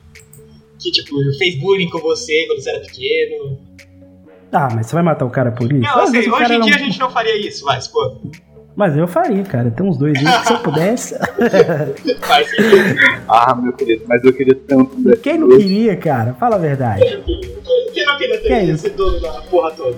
[0.79, 3.59] que, tipo, fez bullying com você quando você era pequeno.
[4.51, 5.81] Ah, mas você vai matar o cara por isso?
[5.81, 8.19] Não, o hoje em não- dia a gente não faria isso, mas, pô.
[8.77, 9.71] Mas eu faria, cara.
[9.71, 11.15] Tem uns dois dias que se eu pudesse.
[13.27, 14.95] Ah, meu querido, mas eu queria tanto.
[15.21, 16.33] Quem não queria, cara?
[16.35, 17.01] Fala a verdade.
[17.01, 18.85] Quem não queria Que ter isso?
[18.87, 19.97] esse dono da porra toda?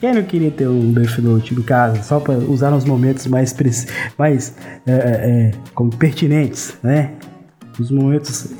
[0.00, 3.54] Quem não queria ter um Death Note no caso, só pra usar nos momentos mais,
[4.18, 7.12] mais é, é, é, como pertinentes, né?
[7.78, 8.52] Os momentos.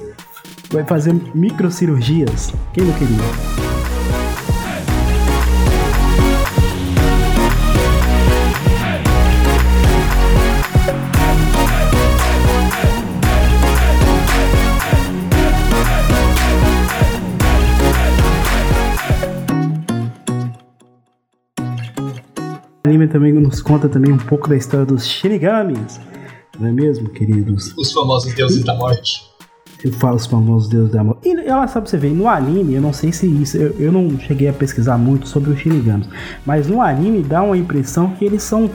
[0.70, 2.52] Vai fazer microcirurgias.
[2.72, 3.83] Quem não queria?
[23.08, 26.00] Também nos conta também um pouco da história dos Shinigamis,
[26.58, 27.74] não é mesmo, queridos?
[27.76, 29.34] Os famosos deuses da morte.
[29.84, 31.28] Eu falo os famosos deuses da morte.
[31.28, 33.58] E ela sabe você ver, no anime, eu não sei se isso.
[33.58, 36.08] Eu, eu não cheguei a pesquisar muito sobre os Shinigamis.
[36.46, 38.70] Mas no anime dá uma impressão que eles são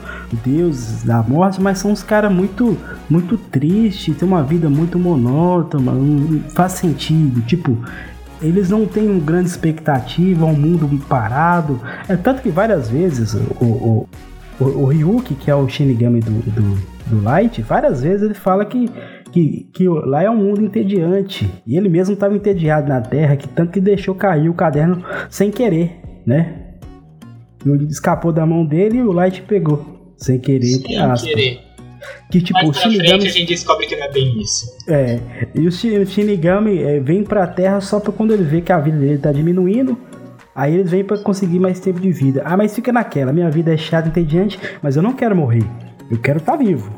[0.45, 2.77] deuses da morte, mas são uns caras muito,
[3.09, 7.41] muito tristes, tem uma vida muito monótona, não faz sentido.
[7.41, 7.75] Tipo,
[8.41, 11.79] eles não têm uma grande expectativa, um mundo parado.
[12.07, 14.09] É tanto que várias vezes o, o,
[14.59, 18.65] o, o Ryuki, que é o Shinigami do, do, do Light, várias vezes ele fala
[18.65, 18.89] que,
[19.31, 21.49] que, que lá é um mundo entediante.
[21.65, 25.51] E ele mesmo estava entediado na Terra, que tanto que deixou cair o caderno sem
[25.51, 26.65] querer, né?
[27.65, 30.13] E ele escapou da mão dele e o Light pegou.
[30.17, 31.68] Sem querer, Sem querer.
[32.31, 33.27] Que tipo, Mais pra frente Shinigami.
[33.27, 34.65] a gente descobre que não é bem isso.
[34.87, 35.19] É,
[35.55, 38.71] e o Shi- o Shinigami é, vem pra Terra só pra quando ele vê que
[38.71, 39.97] a vida dele tá diminuindo.
[40.55, 42.41] Aí eles vêm pra conseguir mais tempo de vida.
[42.43, 45.63] Ah, mas fica naquela, minha vida é chata, entediante, mas eu não quero morrer.
[46.11, 46.91] Eu quero estar tá vivo.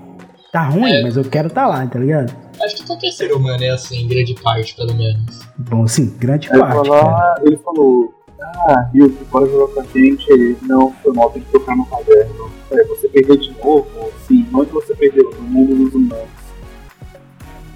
[0.52, 1.02] Tá ruim, É.
[1.04, 2.34] mas eu quero estar tá lá, tá ligado?
[2.62, 5.40] Acho que qualquer ser humano é assim, em grande parte, pelo menos.
[5.58, 7.42] Bom, sim, grande parte, falou, cara.
[7.46, 10.32] ele falou, ah, Rio, bora jogar com a gente.
[10.32, 12.52] Ele, não, foi mal, tem que trocar no caderno.
[12.72, 14.12] É, você perdeu de novo?
[14.28, 15.32] Sim, onde você perdeu?
[15.32, 16.30] No mundo dos humanos.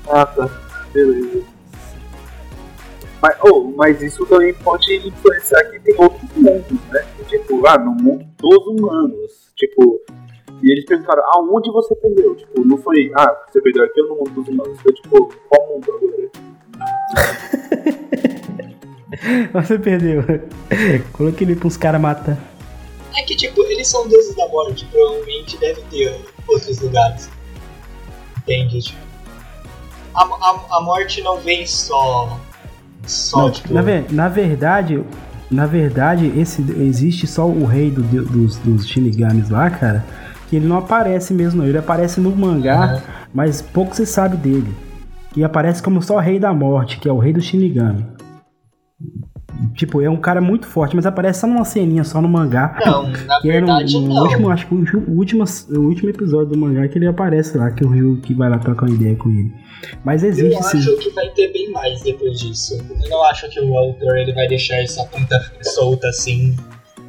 [0.08, 0.50] Ah, tá,
[0.94, 1.44] beleza.
[3.22, 7.06] Mas, oh, mas isso também pode influenciar que tem outros mundos, né?
[7.28, 9.52] Tipo, ah, no mundo dos humanos.
[9.56, 10.00] Tipo,
[10.62, 12.36] e eles perguntaram, aonde você perdeu?
[12.36, 14.80] Tipo, não foi, ah, você perdeu aqui ou no mundo dos humanos?
[14.82, 16.30] Foi tipo, qual mundo agora?
[19.54, 20.24] Você perdeu.
[21.14, 22.38] Coloquei ele pra uns caras matar.
[23.18, 26.16] É que, tipo, eles são deuses da morte, provavelmente deve ter
[26.48, 27.30] outros lugares.
[28.40, 28.82] Entende?
[28.82, 29.00] Tipo,
[30.14, 32.38] a, a, a morte não vem só.
[33.08, 33.74] Só, Não, tipo.
[33.74, 35.04] na, ver- na verdade,
[35.50, 40.04] na verdade, esse, existe só o rei do dos, dos Shinigamis lá, cara,
[40.50, 41.70] que ele não aparece mesmo, não.
[41.70, 43.02] Ele aparece no mangá, Aham.
[43.34, 44.74] mas pouco se sabe dele.
[45.38, 48.06] E aparece como só o rei da morte, que é o rei do Shinigami.
[49.74, 52.78] Tipo, é um cara muito forte, mas aparece só numa ceninha, só no mangá.
[52.86, 54.24] Não, na Que verdade no não.
[54.24, 54.78] último, acho que o,
[55.12, 58.50] último, o último episódio do mangá que ele aparece lá, que o Ryu que vai
[58.50, 59.54] lá trocar uma ideia com ele.
[60.04, 60.78] Mas Eu existe sim.
[60.80, 62.78] acho que vai ter bem mais depois disso.
[63.04, 66.56] Eu não acho que o autor ele vai deixar essa ponta solta assim,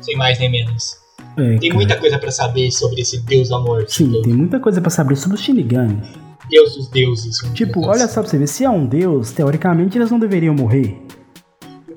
[0.01, 0.97] sem mais nem menos.
[1.37, 1.75] É, Tem cara.
[1.75, 3.93] muita coisa pra saber sobre esse deus da morte.
[3.95, 6.01] Sim, tem muita coisa pra saber sobre os Shinigami.
[6.49, 7.37] Deus dos deuses.
[7.55, 10.97] Tipo, olha só pra você ver, se é um deus, teoricamente eles não deveriam morrer.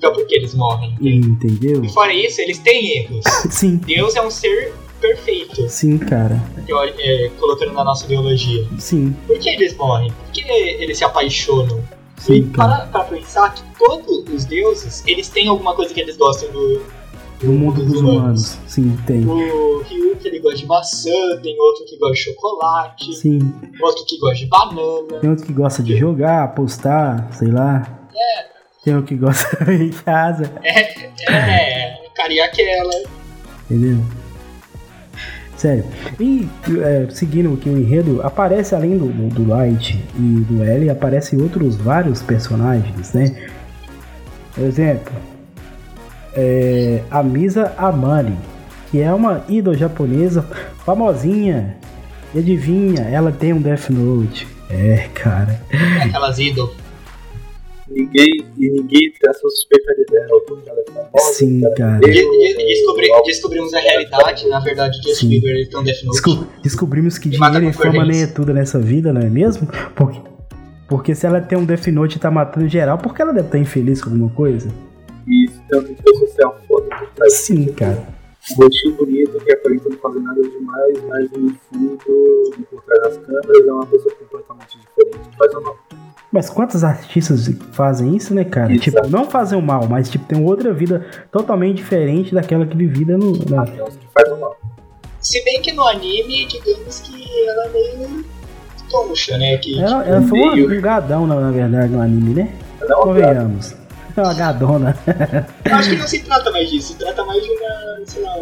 [0.00, 0.92] Então por que eles morrem?
[0.98, 1.28] entende?
[1.28, 1.84] Entendeu?
[1.84, 3.22] E fora isso, eles têm erros.
[3.52, 6.42] Sim, Deus é um ser perfeito, sim, cara.
[6.98, 8.66] é, colocando na nossa ideologia.
[8.78, 10.10] Sim, Por que eles morrem?
[10.10, 11.82] Por que eles se apaixonam?
[12.18, 12.86] E sim, cara.
[12.86, 16.82] para pra pensar que todos os deuses, eles têm alguma coisa que eles gostam do,
[17.42, 18.58] No mundo dos humanos.
[18.66, 19.26] Sim, tem.
[19.26, 23.38] O Ryu que ele gosta de maçã, tem outro que gosta de chocolate, Sim.
[23.82, 25.18] outro que gosta de banana.
[25.20, 28.00] Tem outro que gosta de jogar, apostar, sei lá.
[28.84, 32.92] Tem outro que gosta em casa, É, carinha aquela.
[33.70, 33.98] entendeu?
[35.56, 35.84] Sério.
[36.18, 36.48] E
[36.82, 41.76] é, seguindo aqui o enredo, aparece além do, do Light e do L, aparecem outros
[41.76, 43.48] vários personagens, né?
[44.54, 45.12] Por exemplo,
[46.34, 48.32] é, a Misa Amari,
[48.90, 50.42] que é uma idol japonesa
[50.84, 51.76] famosinha.
[52.34, 54.46] E adivinha, ela tem um Death Note.
[54.70, 55.60] É, cara.
[56.02, 56.74] Aquelas ídolos.
[57.90, 61.18] Ninguém, e ninguém tem essa suspeita de dela, porque é.
[61.18, 61.98] Sim, cara.
[61.98, 65.28] De- de- descobri- descobrimos a realidade, na verdade, o Justin Sim.
[65.28, 66.22] Bieber ele tem um Death Note.
[66.22, 69.66] Desco- descobrimos que dinheiro e fama nem é tudo nessa vida, não é mesmo?
[69.96, 70.20] Porque,
[70.88, 73.48] porque se ela tem um Death Note e tá matando geral, por que ela deve
[73.48, 74.68] estar infeliz com alguma coisa?
[75.26, 76.86] Isso tem um nível social foda.
[76.96, 77.32] por trás.
[77.34, 78.06] Sim, cara.
[78.52, 81.98] Um rostinho bonito que aparenta não fazer nada demais, mas no fundo,
[82.70, 85.36] por trás das câmeras, é uma pessoa completamente diferente.
[85.36, 85.74] Faz ou não?
[86.32, 88.72] Mas quantos artistas fazem isso, né, cara?
[88.72, 88.82] Exato.
[88.82, 93.18] Tipo, não fazem o mal, mas tipo, tem outra vida totalmente diferente daquela que vivida
[93.18, 93.32] no.
[93.48, 94.52] na- faz ou não.
[95.20, 98.24] Se bem que no anime, digamos que ela é meio
[98.90, 99.56] toncha, né?
[99.58, 102.52] Que, Ela, ela foi meio- um gadão, na, na verdade, no anime, né?
[102.80, 102.86] É.
[102.86, 103.74] Convenhamos.
[104.16, 104.96] É uma gadona.
[105.64, 108.34] Eu acho que não se trata mais disso, se trata mais de uma, sei lá,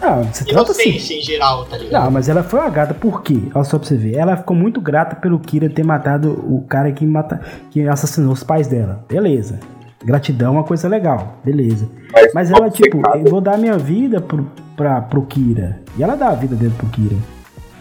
[0.00, 0.90] Não, se trata assim.
[0.90, 2.04] em geral, tá ligado?
[2.04, 3.38] Não, mas ela foi uma gata por quê?
[3.54, 4.14] Olha só pra você ver.
[4.16, 8.42] Ela ficou muito grata pelo Kira ter matado o cara que, mata, que assassinou os
[8.42, 9.04] pais dela.
[9.08, 9.60] Beleza.
[10.02, 11.38] Gratidão é uma coisa legal.
[11.44, 11.86] Beleza.
[12.34, 15.80] Mas ela, tipo, eu vou dar minha vida pro, pra, pro Kira.
[15.98, 17.16] E ela dá a vida dele pro Kira.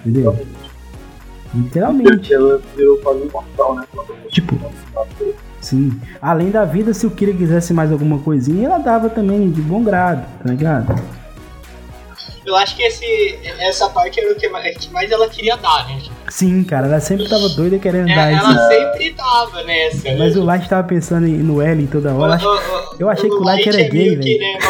[0.06, 0.38] Entendeu?
[1.56, 2.34] Literalmente.
[2.34, 3.84] Ela virou quase imortal, né?
[4.30, 4.56] Tipo-
[5.69, 5.99] Pokémon se matou.
[5.99, 6.01] Sim.
[6.21, 9.84] Além da vida, se o Kira quisesse mais alguma coisinha, ela dava também de bom
[9.84, 11.19] grado, tá ligado?
[12.45, 16.01] Eu acho que esse, essa parte era o que mais, ela queria dar, né?
[16.29, 18.43] Sim, cara, ela sempre tava doida querendo É, dar isso.
[18.45, 20.15] ela sempre tava nessa.
[20.17, 20.41] Mas né?
[20.41, 22.39] o Light tava pensando no L toda hora.
[22.43, 24.39] O- o- eu achei que o Light era é gay, velho.
[24.39, 24.58] né.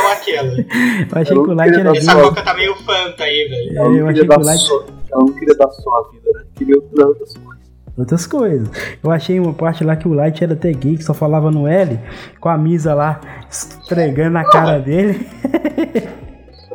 [1.10, 2.24] Eu achei que o Light era Essa gay.
[2.24, 3.78] coca tá meio fanta aí, velho.
[3.80, 4.62] Ela não É, eu queria achei que dar o Light.
[4.62, 6.44] só- Ela não queria dar só a vida, né?
[6.56, 7.49] Queria outras coisas.
[7.98, 8.70] Outras coisas.
[9.04, 11.68] Eu achei uma parte lá que o Light era até gay, que só falava no
[11.68, 12.00] L,
[12.40, 15.28] com a Misa lá esfregando na cara dele.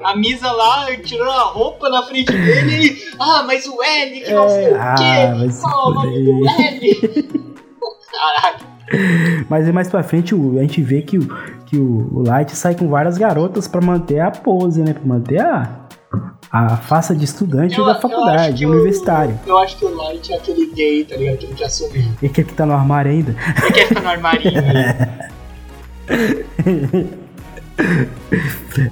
[0.04, 3.02] A Misa lá tirou a roupa na frente dele e.
[3.18, 5.50] Ah, mas o L, que não sei É, o ah, quê.
[5.50, 7.28] se Qual é o nome do L?
[8.12, 9.46] Caralho.
[9.48, 11.26] Mas mais pra frente o- a gente vê que, o,
[11.64, 14.92] que o, o Light sai com várias garotas pra manter a pose, né?
[14.92, 15.83] Pra manter a,
[16.56, 19.38] a faça de estudante Eu- da eu faculdade, que o- universitário.
[19.46, 21.38] Eu acho que o Light é aquele gay, tá ligado?
[21.38, 22.08] Que ele quer assumir.
[22.22, 23.34] E aquele que tá no armário ainda.
[23.64, 24.84] Ele quer ficar no armarinho aí.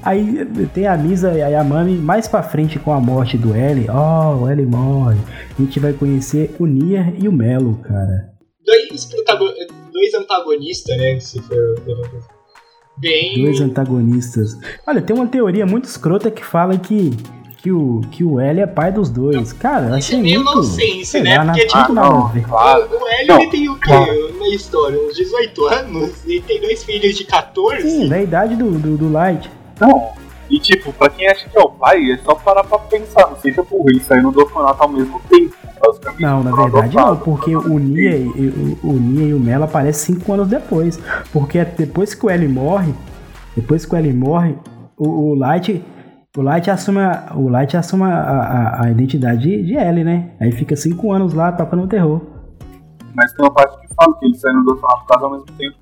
[0.02, 0.44] Aí
[0.74, 3.86] tem a Misa e a Mami mais pra frente com a morte do L.
[3.90, 5.18] Oh, o L morre.
[5.56, 8.32] A gente vai conhecer o Nier e o Melo, cara.
[8.64, 9.08] Dois,
[9.92, 11.20] dois antagonistas, né?
[11.20, 11.56] Se for.
[12.98, 13.42] Bem.
[13.44, 14.56] Dois antagonistas.
[14.86, 17.10] Olha, tem uma teoria muito escrota que fala que,
[17.62, 19.52] que, o, que o L é pai dos dois.
[19.52, 20.56] Cara, eu Isso achei é meio muito.
[20.56, 21.38] nonsense, né?
[21.38, 22.42] lá, Porque, não- tipo, ver.
[22.44, 22.88] Claro.
[22.90, 23.80] O L Não, ele tem o quê?
[23.88, 24.38] claro.
[24.40, 27.88] na história uns 18 anos e tem dois filhos de 14.
[27.88, 29.48] Sim, da idade do, do, do Light.
[29.80, 30.10] Não.
[30.50, 33.36] E tipo, pra quem acha que é o pai, é só parar pra pensar, não
[33.38, 35.54] seja burro, eles saíram do orfanato ao mesmo tempo.
[35.80, 39.64] Basicamente, Não, na verdade não, porque o Nia, e, o, o Nia e o Mela
[39.64, 40.98] aparecem cinco anos depois.
[41.32, 42.92] Porque é depois que o L morre,
[43.56, 44.54] depois que o L morre,
[44.96, 45.82] o, o Light.
[46.34, 50.30] O Light assume, a, o Light assume a, a, a identidade de, de L, né?
[50.40, 52.22] Aí fica cinco anos lá tocando terror.
[53.14, 55.76] Mas tem uma parte que fala que eles saíram do orfanato quase ao mesmo tempo.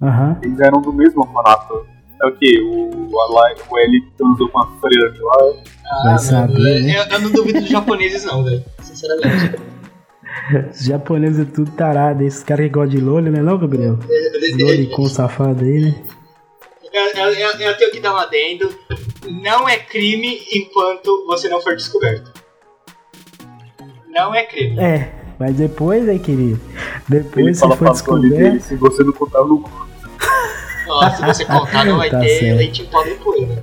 [0.00, 0.36] Aham.
[0.40, 1.84] Eles eram do mesmo orfanato.
[2.22, 2.60] É o que?
[2.62, 5.34] O, a Lai- o L transou com a freira de lá.
[5.90, 6.94] Ah, Vai saber, né?
[7.00, 8.62] eu, eu não duvido dos japoneses, não, velho.
[8.80, 9.56] Sinceramente.
[10.70, 12.22] Os japoneses é tudo tarado.
[12.22, 13.98] Esses caras que gostam de Loli, né, não, Gabriel?
[14.60, 15.94] Loli com safado aí, né?
[16.98, 18.74] Eu, eu, eu, eu tenho que dar um adendo.
[19.42, 22.32] Não é crime enquanto você não for descoberto.
[24.08, 24.78] Não é crime.
[24.80, 26.60] É, mas depois, aí, querido.
[27.10, 28.62] Ele Depois se fala for Sony dele, descoberto.
[28.64, 29.88] se você não contar no cu.
[30.88, 32.56] Ó, se você contar, não vai Tá ter certo.
[32.58, 33.62] leite em pó depois, né?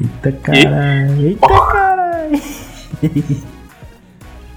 [0.00, 1.26] Eita caralho.
[1.26, 2.40] Eita caralho.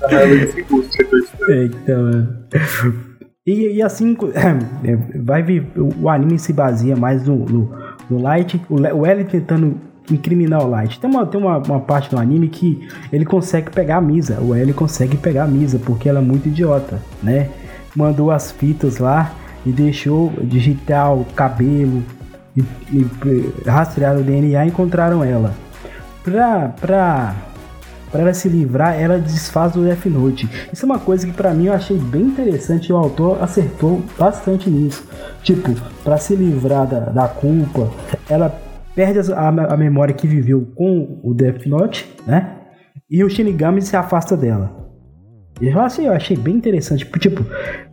[0.02, 2.46] Caralho, esse gosto é dois Eita, mano.
[3.46, 4.16] E, e assim,
[4.86, 5.68] é, vai vir.
[5.76, 7.72] O anime se baseia mais no, no,
[8.10, 9.80] no Light, o, L tentando
[10.10, 11.00] incriminar o Light.
[11.00, 14.40] Tem, uma, tem uma, uma parte do anime que ele consegue pegar a Misa.
[14.42, 17.50] O L consegue pegar a Misa, porque ela é muito idiota, né?
[17.94, 19.34] Mandou as fitas lá
[19.66, 22.02] e deixou digitar o cabelo
[22.56, 25.54] e, e o DNA e encontraram ela.
[26.24, 27.36] Pra, pra,
[28.14, 30.48] pra ela se livrar, ela desfaz o Death Note.
[30.72, 34.04] Isso é uma coisa que pra mim eu achei bem interessante e o autor acertou
[34.18, 35.04] bastante nisso.
[35.42, 35.74] Tipo,
[36.04, 37.90] pra se livrar da, da culpa,
[38.30, 38.56] ela
[38.94, 42.60] perde a, a memória que viveu com o Death Note, né?
[43.10, 44.72] E o Shinigami se afasta dela.
[45.60, 47.06] Eu achei, eu achei bem interessante.
[47.20, 47.44] Tipo,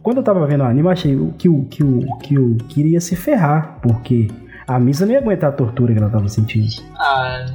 [0.02, 3.00] quando eu tava vendo o anime, eu achei que o que o que o queria
[3.00, 4.28] se ferrar, porque
[4.66, 6.68] a Misa não ia aguentar a tortura que ela tava sentindo.
[6.98, 7.46] Ah,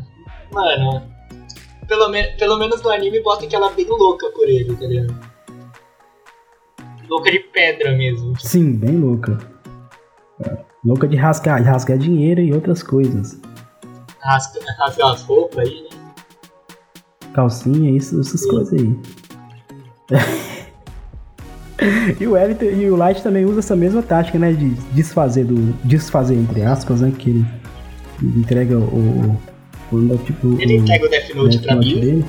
[0.52, 1.15] mano.
[1.88, 4.86] Pelo, me pelo menos no anime bota que ela é bem louca por ele, tá
[4.86, 5.16] ligado?
[7.08, 8.34] Louca de pedra mesmo.
[8.40, 9.38] Sim, bem louca.
[10.44, 13.40] É, Louca de rasgar, de rasgar dinheiro e outras coisas.
[14.20, 15.90] Rasga, rasga as roupas aí, né?
[17.34, 18.96] Calcinha, isso, essas coisas aí.
[22.20, 24.54] e o Elito e o Light também usa essa mesma tática, né?
[24.54, 25.74] De desfazer do.
[25.84, 27.12] Desfazer entre aspas, né?
[27.18, 27.46] Que ele
[28.22, 28.84] entrega o.
[28.84, 29.38] o,
[29.96, 32.26] o tipo, Ele o entrega o Death Note Death pra Note mim, dele.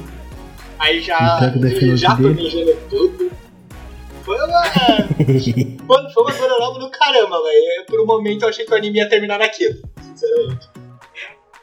[0.79, 1.53] aí já,
[1.97, 2.35] já dele.
[2.35, 3.31] planejando tudo.
[4.23, 4.61] Foi uma,
[5.87, 7.87] Mano, foi uma gororoba do caramba, velho.
[7.87, 9.77] Por um momento eu achei que o anime ia terminar naquilo.
[10.03, 10.69] Sinceramente.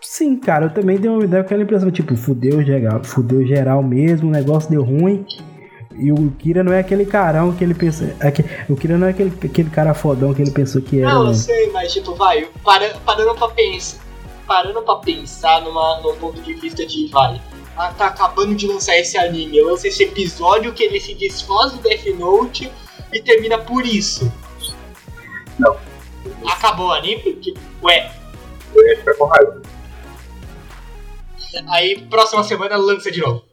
[0.01, 4.27] Sim, cara, eu também dei, uma, dei aquela impressão, tipo, fudeu geral, fudeu geral mesmo,
[4.29, 5.25] o negócio deu ruim.
[5.95, 8.15] E o Kira não é aquele carão que ele pensa.
[8.19, 11.13] aque- o Kira não é aquele, aquele cara fodão que ele pensou que era.
[11.13, 11.33] Não, eu né?
[11.35, 14.02] sei, mas tipo, vai, para, parando pra pensar.
[14.45, 17.41] Parando pra pensar numa, num ponto de vista de vai.
[17.75, 19.61] Ah, tá acabando de lançar esse anime.
[19.61, 22.71] Lança esse episódio que ele se desfaz do Death Note
[23.11, 24.31] e termina por isso.
[25.57, 25.75] Não.
[26.47, 27.33] Acabou o anime?
[27.35, 28.11] Tipo, ué.
[28.75, 29.61] Eu ia ficar com raiva.
[31.67, 33.43] Aí próxima semana lança de novo.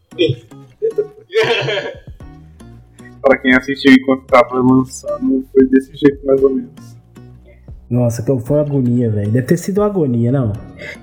[3.20, 6.99] Pra quem assistiu enquanto tava lançando, foi desse jeito mais ou menos.
[7.90, 9.32] Nossa, que foi uma agonia, velho.
[9.32, 10.52] Deve ter sido uma agonia, não.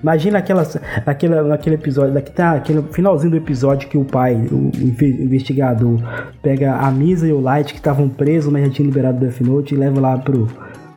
[0.02, 0.65] Imagina aquela,
[1.06, 5.21] aquela, naquele episódio, daqui tá aquele finalzinho do episódio que o pai, o, o inve-
[5.21, 6.00] investigador,
[6.41, 9.41] pega a Misa e o Light que estavam presos, mas já tinha liberado o Death
[9.41, 10.47] Note e leva lá pro.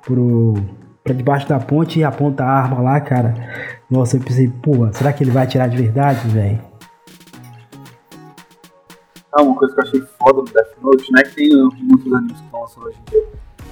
[0.06, 0.54] pro.
[1.02, 3.34] pra debaixo da ponte e aponta a arma lá, cara.
[3.90, 6.60] Nossa, eu pensei, pô, será que ele vai atirar de verdade, velho?
[9.32, 11.22] Ah, uma coisa que eu achei foda do Death Note, né?
[11.24, 11.48] Que tem
[11.82, 13.24] muitos animes que lançando hoje em dia.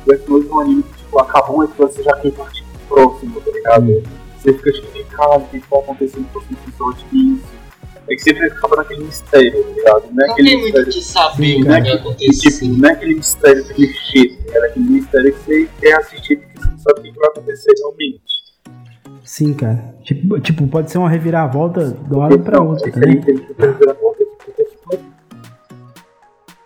[0.07, 3.41] Note é um anime que, tipo, acabou um episódio, você já quer partir pro próximo,
[3.41, 4.03] tá ligado?
[4.39, 7.07] Você fica tipo, cara, o que que vai acontecer no próximo episódio?
[7.11, 7.59] Que isso?
[8.11, 10.05] É que sempre acaba naquele mistério, tá ligado?
[10.13, 10.93] Não é Não aquele tem muito o mistério.
[10.93, 11.81] que saber Sim, o que né?
[11.81, 12.51] vai E, acontecer.
[12.51, 14.65] tipo, não é aquele mistério clichê, tá ligado?
[14.65, 17.29] É aquele mistério que você quer assistir porque você não sabe o que que vai
[17.29, 18.39] acontecer realmente.
[19.25, 19.95] Sim, cara.
[20.05, 22.99] Tipo, tipo pode ser uma reviravolta de uma hora pra Não, outra, é que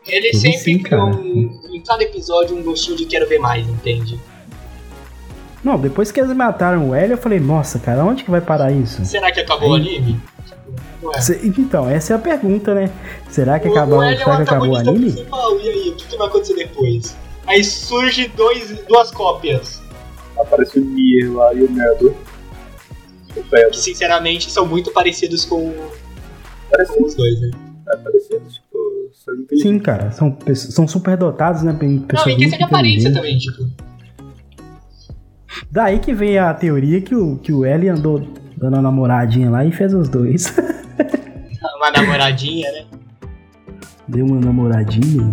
[0.06, 3.66] Ele Ele sempre sim, criou um, em cada episódio um gostinho de quero ver mais,
[3.68, 4.18] entende?
[5.62, 8.72] Não, depois que eles mataram o L, eu falei, nossa, cara, onde que vai parar
[8.72, 9.04] isso?
[9.04, 10.20] Será que acabou o anime?
[11.00, 11.20] Não é.
[11.20, 12.90] Se- Então, essa é a pergunta, né?
[13.30, 15.12] Será que O- acabou, o L é será que acabou o anime?
[15.12, 17.16] principal, e aí, o que, que vai acontecer depois?
[17.46, 19.80] Aí surge dois, duas cópias,
[20.36, 22.16] Aparece o Nier lá e o Medo.
[23.30, 23.74] O que Pedro.
[23.74, 25.72] sinceramente são muito parecidos com,
[26.70, 27.50] Parece com os dois, né?
[27.92, 28.42] É parecido,
[29.28, 29.62] inteligentes.
[29.62, 31.72] Sim, cara, são, são superdotados, né?
[31.72, 33.54] Pessoas Não, e muito questão de aparência inteligentes.
[33.56, 33.92] também, tipo.
[35.70, 38.20] Daí que vem a teoria que o, que o L andou
[38.56, 40.54] dando uma namoradinha lá e fez os dois.
[41.76, 42.84] Uma namoradinha, né?
[44.06, 45.30] Deu uma namoradinha.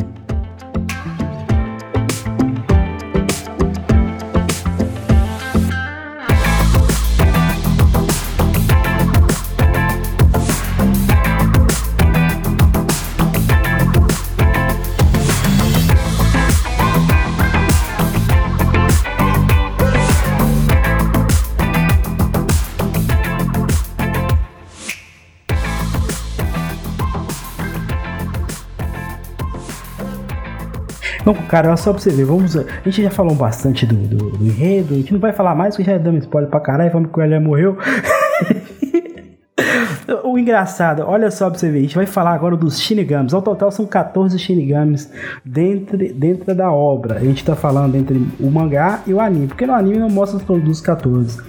[31.30, 32.58] Não, cara, só pra você ver, vamos.
[32.58, 35.76] A gente já falou bastante do, do, do enredo, a gente não vai falar mais,
[35.76, 37.78] porque já damos spoiler pra caralho, falando que o Elia morreu.
[40.26, 43.32] o engraçado, olha só pra você ver, a gente vai falar agora dos Shinigamis.
[43.32, 45.12] Ao total são 14 Shinigamis
[45.46, 47.18] dentro, dentro da obra.
[47.18, 50.40] A gente tá falando entre o mangá e o anime, porque no anime não mostra
[50.40, 51.40] todos os 14.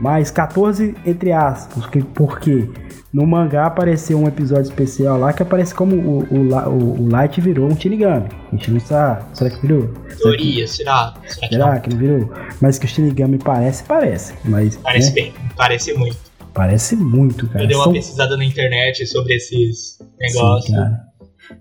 [0.00, 2.70] Mas 14 entre aspas, porque, porque
[3.12, 7.40] no mangá apareceu um episódio especial lá que aparece como o, o, o, o Light
[7.40, 8.28] virou um Shinigami.
[8.52, 9.24] A gente não sabe.
[9.34, 9.82] Será que virou?
[9.82, 11.14] Será que, Teoria, será?
[11.26, 11.80] Será que será não?
[11.80, 12.32] que não virou?
[12.60, 14.32] Mas que o Shinigami parece, parece.
[14.44, 16.16] Mas Parece né, bem, parece muito.
[16.54, 17.64] parece muito, cara.
[17.64, 20.74] Eu dei uma São- pesquisada na internet sobre esses Sim, negócios.
[20.74, 21.10] cara.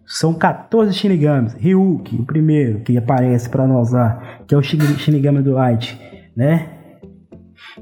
[0.06, 1.54] São 14 Shinigamis.
[1.56, 6.00] Ryuki, o primeiro que aparece pra nós lá, que é o Shini- Shinigami do Light,
[6.38, 6.70] né?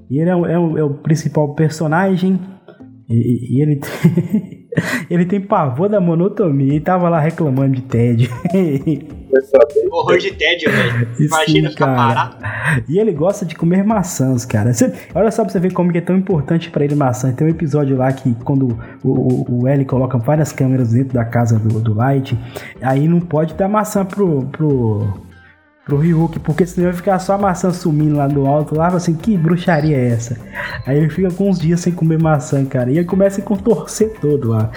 [0.09, 2.39] E ele é o, é o- é o principal personagem.
[3.09, 4.67] E, e- ele, tem,
[5.09, 8.29] ele tem pavor da monotonia e tava lá reclamando de tédio.
[9.91, 11.07] Horror de tédio, velho.
[11.15, 12.29] Sim, Imagina ficar cara.
[12.37, 12.83] parado.
[12.89, 14.73] E ele gosta de comer maçãs, cara.
[14.73, 17.31] Cê- olha só pra você ver como que é tão importante pra ele maçã.
[17.31, 21.25] Tem um episódio lá que quando o, o, o L coloca várias câmeras dentro da
[21.25, 22.37] casa do, do Light,
[22.81, 25.13] aí não pode dar maçã pro, pro,
[25.87, 28.75] pro Ryuki, porque senão vai ficar só a maçã sumindo lá do alto.
[28.75, 30.37] Lá, assim, que bruxaria é essa?
[30.85, 32.91] Aí ele fica com uns dias sem comer maçã, cara.
[32.91, 34.69] E ele começa a contorcer todo lá.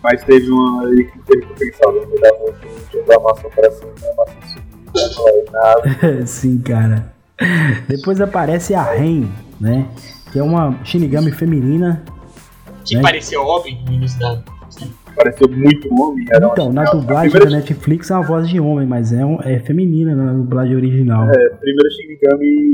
[0.00, 2.00] Mas teve uma que teve que pensar, né?
[2.92, 4.08] De dar maçã pra cima, né?
[4.16, 6.26] Maçã sumida, não é nada.
[6.26, 7.12] Sim, cara.
[7.88, 9.26] Depois aparece a Ren,
[9.60, 9.88] né?
[10.30, 12.04] Que é uma Shinigami feminina
[12.84, 13.02] Que né?
[13.02, 14.40] parecia homem no início da.
[15.16, 16.24] Pareceu muito homem.
[16.30, 19.38] Era Então, na dublagem primeira, da Netflix é uma voz de homem, mas é, um-
[19.42, 21.28] é feminina na dublagem original.
[21.30, 22.64] É, primeira Shinigami.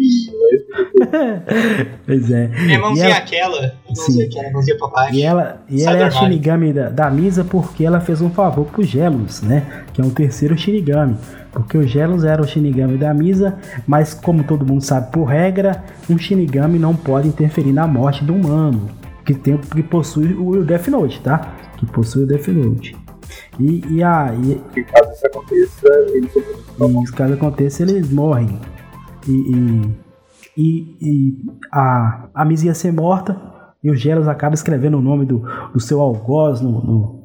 [2.07, 2.51] Pois é.
[2.70, 3.61] É mãozinha E ela, aquela.
[3.62, 3.72] Sim.
[3.97, 5.14] Mãozinha aquela, mãozinha pra baixo.
[5.14, 6.11] e ela, e ela é a.
[6.11, 9.84] Shinigami da, da Misa porque ela fez um favor pro Gelos, né?
[9.93, 11.16] Que é um terceiro Shinigami.
[11.53, 15.82] Porque o Gelos era o Shinigami da Misa, mas como todo mundo sabe por regra,
[16.09, 18.88] um Shinigami não pode interferir na morte do humano.
[19.24, 21.55] Que, tem, que possui o Death Note, tá?
[21.81, 22.95] Que possui o Death Note.
[23.59, 28.61] E, e, a, e, Que caso isso aconteça, eles E caso aconteça, eles morrem.
[29.26, 29.97] E, e,
[30.57, 33.41] e, e a, a Miss ia ser morta.
[33.83, 37.24] E o Gelos acaba escrevendo o nome do, do seu algoz no, no,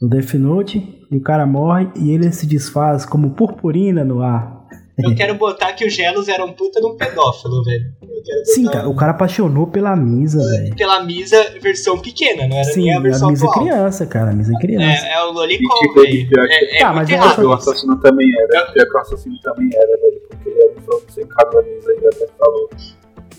[0.00, 1.04] no Death Note.
[1.10, 4.57] E o cara morre e ele se desfaz como purpurina no ar.
[4.98, 7.84] Eu quero botar que o Gelos era um puta de um pedófilo, velho.
[8.44, 10.74] Sim, cara, o cara apaixonou pela Misa, velho.
[10.74, 13.64] Pela Misa versão pequena, não era Sim, nem a a versão Misa é atual.
[13.64, 14.30] criança, cara.
[14.30, 15.06] A Misa é criança.
[15.06, 16.28] É, é o Lolicon, tipo, velho.
[16.50, 17.44] É, é Tá, muito mas errado.
[17.46, 18.66] O assassino também era.
[18.72, 20.20] Pior que o assassino também era, velho.
[20.28, 22.70] Porque ele avisou de ser casamento ainda até falou.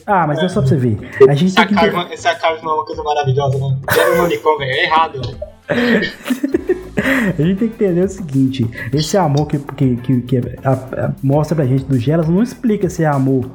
[0.05, 0.97] Ah, mas é só pra você ver.
[1.29, 1.75] A gente tem Essa que.
[1.75, 3.77] karma, essa karma é uma coisa maravilhosa, né?
[3.95, 4.71] Era um Lolicon, velho.
[4.71, 5.39] É errado, velho.
[7.37, 11.11] A gente tem que entender o seguinte: esse amor que, que, que, que a- a-
[11.23, 13.49] mostra pra gente do Gelas não explica se é amor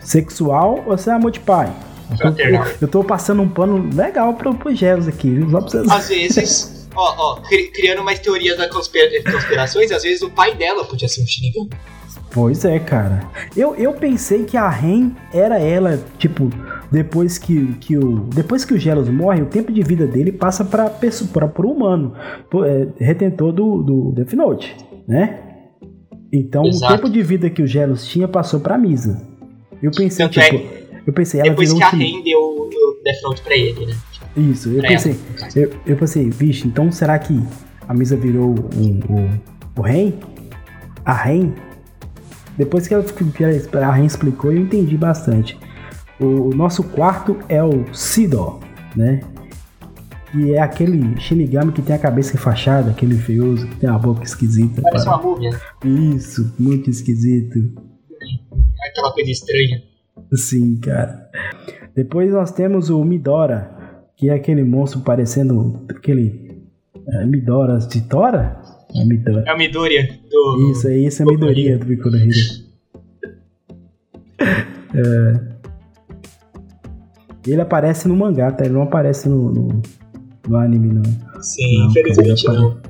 [0.00, 1.72] sexual ou se é amor de pai.
[2.10, 2.66] Eu tô, Fraternal.
[2.80, 5.50] eu tô passando um pano legal pro, pro Gelas aqui, viu?
[5.50, 5.90] Só pra vocês.
[5.90, 10.54] Às vezes, ó, ó, cri- criando mais teorias da conspira conspirações, às vezes o pai
[10.54, 11.68] dela podia ser um Shinigami.
[12.30, 13.22] Pois é, cara.
[13.56, 16.50] Eu, eu pensei que a Ren era ela, tipo,
[16.90, 18.20] depois que, que o.
[18.34, 22.14] Depois que o Gelos morre, o tempo de vida dele passa pessoa, pra, pro humano.
[22.48, 24.76] pro- é, retentor do, do Death Note,
[25.06, 25.40] né?
[26.32, 26.92] Então Exato.
[26.92, 29.20] o tempo de vida que o Gelos tinha passou pra Misa.
[29.82, 30.78] Eu pensei, Tanto é tipo.
[31.06, 32.68] Eu pensei, ela Depois virou que a Ren deu o
[33.04, 33.94] Death Note pra ele, né?
[34.36, 35.16] Isso, eu Pra pensei.
[35.40, 35.48] ela.
[35.56, 37.40] Eu, eu pensei, vixe, então será que
[37.88, 38.58] a Misa virou o,
[39.12, 39.30] o,
[39.78, 40.12] o Ren?
[41.04, 41.52] A Ren?
[42.58, 45.58] Depois que, ela, que ela- a Ren explicou, eu entendi bastante.
[46.20, 48.60] O, nosso quarto é o Sidor,
[48.96, 49.20] né?
[50.32, 54.24] Que é aquele Shinigami que tem a cabeça enfaixada, aquele feioso, que tem a boca
[54.24, 54.82] esquisita.
[54.82, 55.16] Parece cara.
[55.16, 57.58] uma múmia, Isso, muito esquisito.
[58.80, 59.82] aquela coisa estranha.
[60.34, 61.30] Sim, cara.
[61.94, 63.70] Depois nós temos o Midora,
[64.16, 66.62] que é aquele monstro parecendo aquele
[67.08, 68.60] É Midora de Tora?
[68.94, 69.44] É Midora.
[69.46, 70.72] É o Midoriya do.
[70.72, 72.68] Isso aí, isso é Midoriya do no Hero.
[74.94, 75.57] É.
[77.52, 78.64] Ele aparece no mangá, tá?
[78.64, 79.82] Ele não aparece no, no,
[80.48, 81.42] no anime, não.
[81.42, 82.80] Sim, Não, infelizmente cara, não.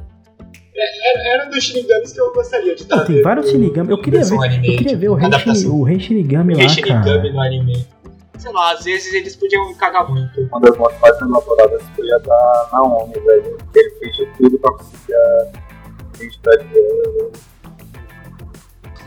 [0.76, 3.90] É, Era, era um dos Shinigamis que eu gostaria de estar tem vários Shinigami.
[3.90, 4.40] Eu queria ver, eu
[4.76, 5.32] queria ver o rei.
[5.32, 7.86] Shini- o rei Shinigami O lá, Rei Shinigami no anime.
[8.38, 10.40] Sei lá, às vezes eles podiam cagar muito.
[10.42, 13.58] Uma das mortes mais elaboradas foi a da Naomi, velho.
[13.74, 15.46] Ele fez de tudo pra conseguir a
[16.14, 17.30] identidade dela.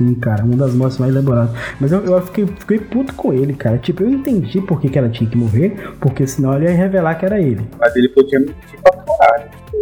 [0.02, 1.52] Sim, cara, uma das mortes mais elaboradas.
[1.80, 3.78] Mas eu, eu fiquei, fiquei puto com ele, cara.
[3.78, 7.16] Tipo, eu entendi por que, que ela tinha que morrer, porque senão ele ia revelar
[7.16, 7.62] que era ele.
[7.80, 9.50] Mas ele podia mentir pra caralho.
[9.52, 9.78] Tipo,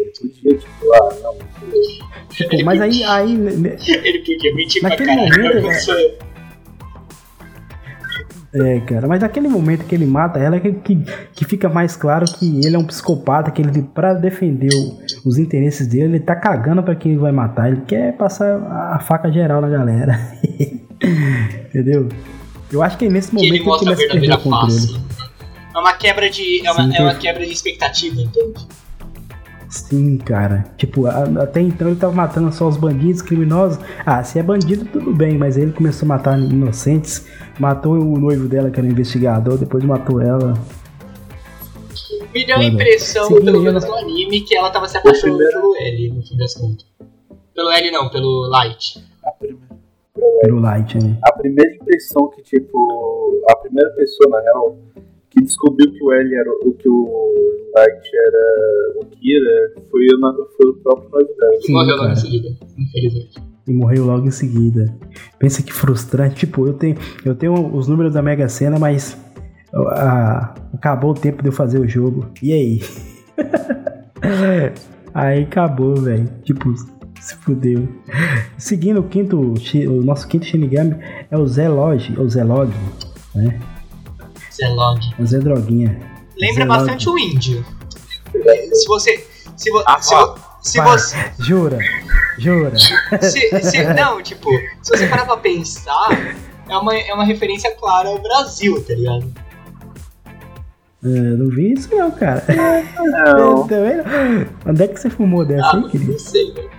[0.00, 1.34] ele podia, tipo, ah, não,
[2.30, 5.20] Tipo, mas aí, aí né, né, Ele podia mentir pra caralho.
[5.20, 5.66] momento,
[8.56, 11.96] É, cara, mas naquele momento que ele mata ela, é que, que, que fica mais
[11.96, 16.20] claro que ele é um psicopata, que ele, pra defender o- os interesses dele, ele
[16.20, 17.66] tá cagando pra quem ele vai matar.
[17.72, 18.56] Ele quer passar
[18.94, 20.16] a faca geral na galera.
[21.68, 22.08] Entendeu?
[22.72, 24.38] Eu acho que é nesse que momento ele ele mostra a começa a perder o
[24.38, 24.72] controle.
[24.72, 25.00] face.
[25.74, 26.66] É uma quebra de.
[26.66, 28.66] É uma, Sim, é uma que- quebra de expectativa, entende?
[29.74, 30.64] Sim, cara.
[30.76, 33.76] Tipo, até então ele tava matando só os bandidos, criminosos.
[34.06, 37.26] Ah, se é bandido, tudo bem, mas ele começou a matar inocentes.
[37.58, 40.54] Matou o noivo dela, que era um investigador, depois matou ela.
[42.32, 45.60] Me deu a impressão, seguindo pelo menos no anime, que ela tava se apaixonando primeiro-
[45.60, 46.86] pelo L, no fim das contas.
[47.52, 49.04] Pelo L não, pelo Light.
[49.24, 49.74] A primeira,
[50.40, 51.18] Pelo Light, né?
[51.24, 54.76] a primeira impressão que, tipo, a primeira pessoa, na real,
[55.34, 57.34] que descobriu que o L era o que o
[57.76, 61.52] Light era o Kira foi, o na- foi o próprio noivo dela.
[61.54, 63.42] E Sim, morreu logo em seguida, infelizmente.
[63.66, 64.94] E morreu logo em seguida.
[65.38, 66.36] Pensa que frustrante.
[66.36, 69.16] Tipo, eu tenho, eu tenho os números da Mega Sena, mas
[69.74, 72.26] ah, acabou o tempo de eu fazer o jogo.
[72.42, 72.80] E aí?
[75.12, 76.28] aí acabou, velho.
[76.42, 76.72] Tipo,
[77.20, 77.88] se fudeu.
[78.58, 80.96] Seguindo o quinto, o nosso quinto Shinigami
[81.30, 82.70] é o Zelog, ou Zelog,
[83.34, 83.58] né?
[84.56, 85.00] Zelog.
[85.24, 85.98] Zé Droguinha.
[86.36, 86.78] Lembra Zelog.
[86.78, 87.64] bastante o índio.
[88.72, 89.26] Se você.
[89.56, 90.34] Se, vo, Ah, se, ó.
[90.60, 90.90] se Para.
[90.98, 91.16] você.
[91.38, 91.78] Jura?
[92.38, 92.72] Jura?
[92.76, 94.50] se- se- não, tipo,
[94.82, 96.08] se você parar pra pensar,
[96.68, 99.32] é uma, é uma referência clara ao Brasil, tá ligado?
[101.04, 102.42] É, não vi isso não, cara.
[102.48, 104.46] Não, Eu também não.
[104.72, 106.12] Onde é que você fumou dessa Ah, aí, querido?
[106.12, 106.70] não sei, velho.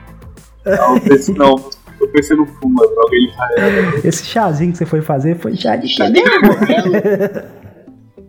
[0.66, 1.70] não, eu pensei, não,
[2.02, 4.02] eu pensei no fumo, droga, ele.
[4.08, 7.56] Esse chazinho que você foi fazer foi chá de cogumelo.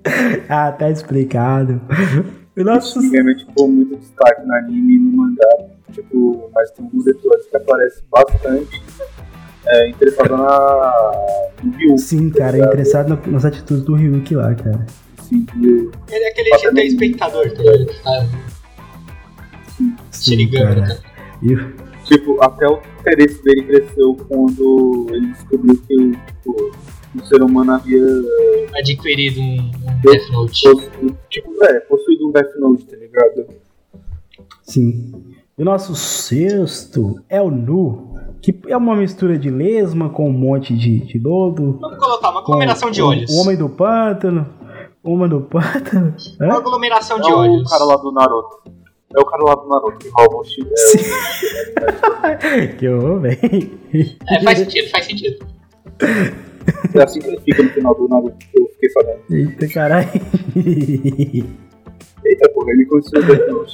[0.48, 1.80] Ah, tá explicado.
[2.56, 5.68] Nossa, Ninguém é, tipo, muito destaque no anime e no mangá.
[5.92, 8.82] Tipo, mas tem alguns episódios que aparecem bastante
[9.66, 10.92] é, interessado na.
[11.62, 11.98] no Ryu.
[11.98, 14.86] sim, cara, é interessado no- nas atitudes do Ryuki lá, cara.
[15.56, 17.90] Do- Ele é aquele tipo de espectador, tá ligado?
[18.06, 18.26] Ah,
[19.76, 20.80] Sim, Shinigami, cara.
[20.86, 20.98] né?
[21.42, 26.72] E, Tipo, até o interesse dele cresceu quando ele descobriu que o, tipo,
[27.20, 28.02] o ser humano havia
[28.78, 30.62] Adquirido um, um Death Note.
[30.62, 33.46] possuído, tipo, é, possuído um Death Note, tá ligado?
[34.62, 35.12] sim.
[35.58, 40.32] E o nosso sexto é o Nu, que é uma mistura de lesma com um
[40.32, 41.78] monte de, de lodo.
[41.80, 43.30] Vamos colocar uma com aglomeração de o- olhos.
[43.30, 44.46] O homem do pântano.
[45.02, 46.14] O homem do pântano.
[46.38, 46.58] Uma Hã?
[46.58, 47.70] aglomeração de É o olhos.
[47.70, 48.56] cara lá do Naruto.
[49.16, 50.98] É o cara lá do Naruto que rouba o Shi- Sim.
[52.78, 53.78] que horror, velho.
[54.28, 55.46] É, faz sentido, faz sentido.
[56.94, 59.20] É assim que ele fica no final do Naruto, que eu fiquei sabendo.
[59.30, 60.08] Eita caralho.
[62.24, 63.66] Eita porra, ele conseguiu.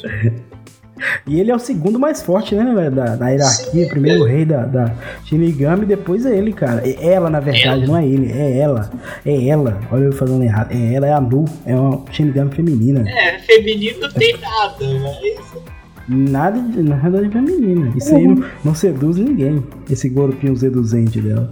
[1.26, 3.88] E ele é o segundo mais forte, né, velho, da, da hierarquia.
[3.88, 6.82] Primeiro o rei da, da Shinigami, depois é ele, cara.
[6.86, 7.86] É ela, na verdade, Ela.
[7.86, 8.90] não é ele, é ela.
[9.24, 9.80] É ela.
[9.90, 10.70] Olha eu falando errado.
[10.72, 11.44] É ela, é a Nu.
[11.66, 13.08] É uma Shinigami feminina.
[13.08, 15.72] É, feminino não tem nada, mas.
[16.08, 17.92] Nada de, nada de feminina.
[17.96, 19.62] Isso aí não, não seduz ninguém.
[19.90, 21.48] Esse corpinho seduzente dela.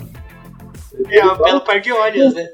[1.11, 2.49] É um belo par de olhos, né?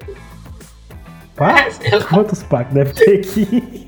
[1.35, 1.69] Pá?
[1.85, 3.87] Ela- Quantos packs deve ter aqui?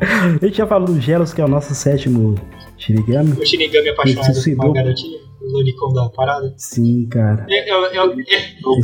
[0.00, 2.34] A gente já falou do Gelos, que é o nosso sétimo
[2.76, 3.32] Shinigami.
[3.32, 4.72] O Shinigami apaixonado Ele se por uma suicidou.
[4.72, 5.18] garotinha.
[5.40, 6.54] O Lolicon da parada.
[6.56, 7.46] Sim, cara.
[7.48, 8.80] Eu, eu, eu, eu Eu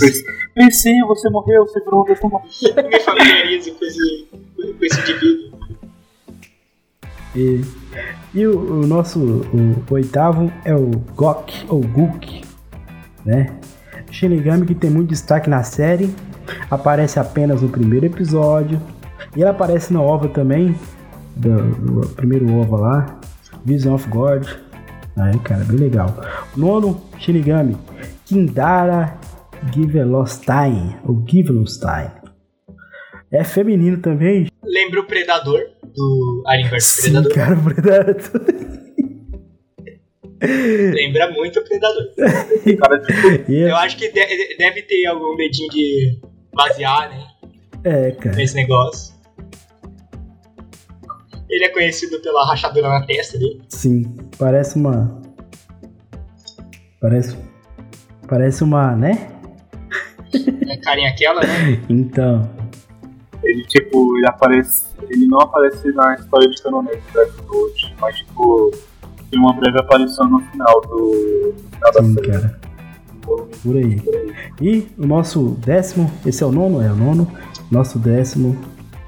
[0.54, 2.88] pensei, você morreu, você virou um Death Note.
[2.88, 5.58] me familiarizo com esse, com esse indivíduo.
[7.36, 7.60] E,
[8.34, 12.42] e o, o nosso o oitavo é o Gok, ou Guk,
[13.24, 13.56] né?
[14.10, 16.14] Shinigami que tem muito destaque na série,
[16.70, 18.80] aparece apenas no primeiro episódio,
[19.36, 20.74] e ele aparece na ova também,
[21.36, 23.20] do, do primeiro ova lá,
[23.64, 24.46] Vision of God.
[25.16, 26.14] Aí, cara, bem legal.
[26.56, 27.76] Nono Shinigami,
[28.24, 29.16] Kindara
[29.74, 32.10] Givelostein, ou Givelostein.
[33.30, 35.60] É feminino também, Lembra o Predador
[35.94, 37.34] do Alien vs Sim, Predador.
[37.34, 38.14] cara, o Predador.
[40.40, 42.04] Lembra muito o Predador.
[42.78, 46.20] Cara, tipo, Eu acho que de- deve ter algum dedinho de
[46.54, 47.26] basear, né?
[47.84, 48.36] É, cara.
[48.36, 49.14] Nesse negócio.
[51.48, 53.62] Ele é conhecido pela rachadura na testa dele.
[53.68, 54.02] Sim,
[54.38, 55.20] parece uma.
[57.00, 57.36] Parece.
[58.28, 59.30] Parece uma, né?
[60.70, 61.82] A carinha aquela, né?
[61.88, 62.48] Então.
[63.42, 64.88] ele, tipo, ele aparece.
[65.08, 68.70] Ele não aparece na história de Canonete do Death Note, mas, tipo,
[69.30, 71.52] tem uma breve aparição no final do.
[71.54, 72.26] No final da Sim, série.
[72.28, 72.60] cara.
[73.22, 74.02] do volume Por aí.
[74.60, 76.10] E o nosso décimo.
[76.24, 76.82] Esse é o nono?
[76.82, 77.28] É o nono.
[77.70, 78.56] Nosso décimo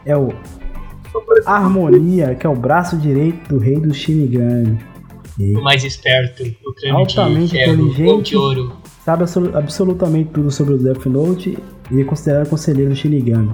[0.05, 0.33] é o
[1.47, 4.79] Harmonia, que é o braço direito do rei do Shinigami.
[5.39, 8.31] E O mais esperto, o crânio de Altamente ferro, inteligente.
[8.31, 8.73] de ouro.
[9.05, 11.57] sabe absolu- absolutamente tudo sobre o Death Note
[11.91, 13.51] e é considerado conselheiro do Shinigami.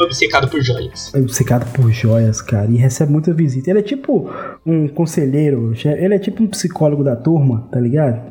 [0.00, 1.12] Obcecado por joias.
[1.14, 3.70] É obcecado por joias, cara, e recebe muita visita.
[3.70, 4.30] Ele é tipo
[4.64, 8.22] um conselheiro, ele é tipo um psicólogo da turma, tá ligado?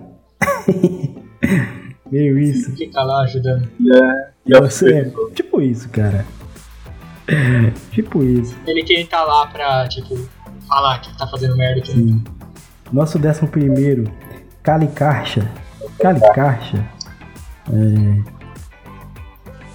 [2.11, 2.71] Meio isso.
[2.75, 3.67] Fica lá ajudando.
[3.79, 4.31] E é.
[4.49, 6.25] É Você é tipo isso, cara.
[7.91, 8.57] Tipo isso.
[8.67, 10.17] Ele quem tá lá pra, tipo,
[10.67, 11.93] falar que tá fazendo merda aqui.
[11.93, 12.23] Sim.
[12.91, 14.11] Nosso décimo primeiro,
[14.63, 15.49] Calicarcha.
[15.99, 16.85] Calicarcha.
[17.71, 18.40] É...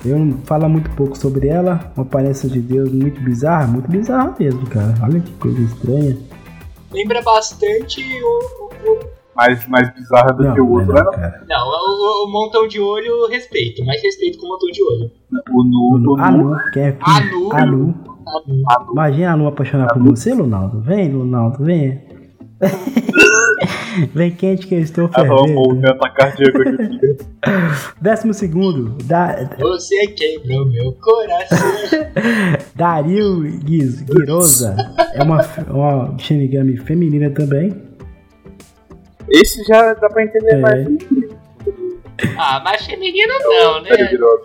[0.06, 1.92] Eu não falo muito pouco sobre ela.
[1.96, 4.94] Uma aparência de Deus muito bizarra, muito bizarra mesmo, cara.
[5.02, 6.16] Olha que coisa estranha.
[6.92, 8.26] Lembra bastante o.
[8.64, 11.10] o- o- Mais, mais bizarra do que o outro, não, né?
[11.10, 11.44] cara.
[11.48, 13.84] não, o, o montão de olho, respeito.
[13.84, 15.10] Mais respeito com o montão de olho.
[15.52, 17.52] O Nu, o Nu, Anu, quem é Anu.
[17.52, 17.94] Anu.
[18.06, 18.70] Não.
[18.70, 18.92] a Nu.
[18.92, 20.80] Imagina a Anu apaixonar por você, Lunaldo.
[20.80, 22.00] Vem, Lunaldo, vem.
[24.14, 25.74] vem quente que eu estou o fervendo.
[25.74, 27.16] meu ataque cardíaco aqui.
[28.00, 31.58] Décimo segundo, da, Você quebrou meu coração.
[32.74, 34.76] Dario Giz- Girosa.
[35.14, 35.40] É uma,
[35.70, 37.74] uma Shinigami feminina também.
[39.28, 40.56] Esse já dá pra entender É.
[40.56, 40.86] mais.
[42.38, 43.90] ah, mas feminino não, né?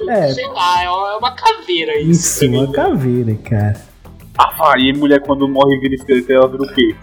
[0.09, 0.29] É.
[0.31, 2.43] Sei lá, é uma- é uma caveira isso.
[2.43, 2.73] Isso, uma né?
[2.73, 3.90] caveira, cara.
[4.37, 6.95] Ah, e mulher quando morre vira esqueleto, ela vira o quê?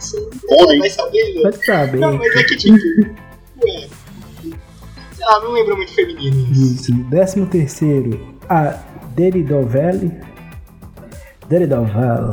[0.50, 0.78] É, Homem.
[0.80, 1.42] vai saber, né?
[1.42, 1.98] Pode saber.
[1.98, 2.76] Não, mas é que tipo.
[3.64, 3.88] ué.
[5.30, 6.90] Ah, não lembra muito feminino isso.
[6.90, 6.92] Isso.
[7.10, 8.78] Décimo terceiro, a
[9.14, 10.10] Deridovel.
[11.48, 12.30] Deridovel.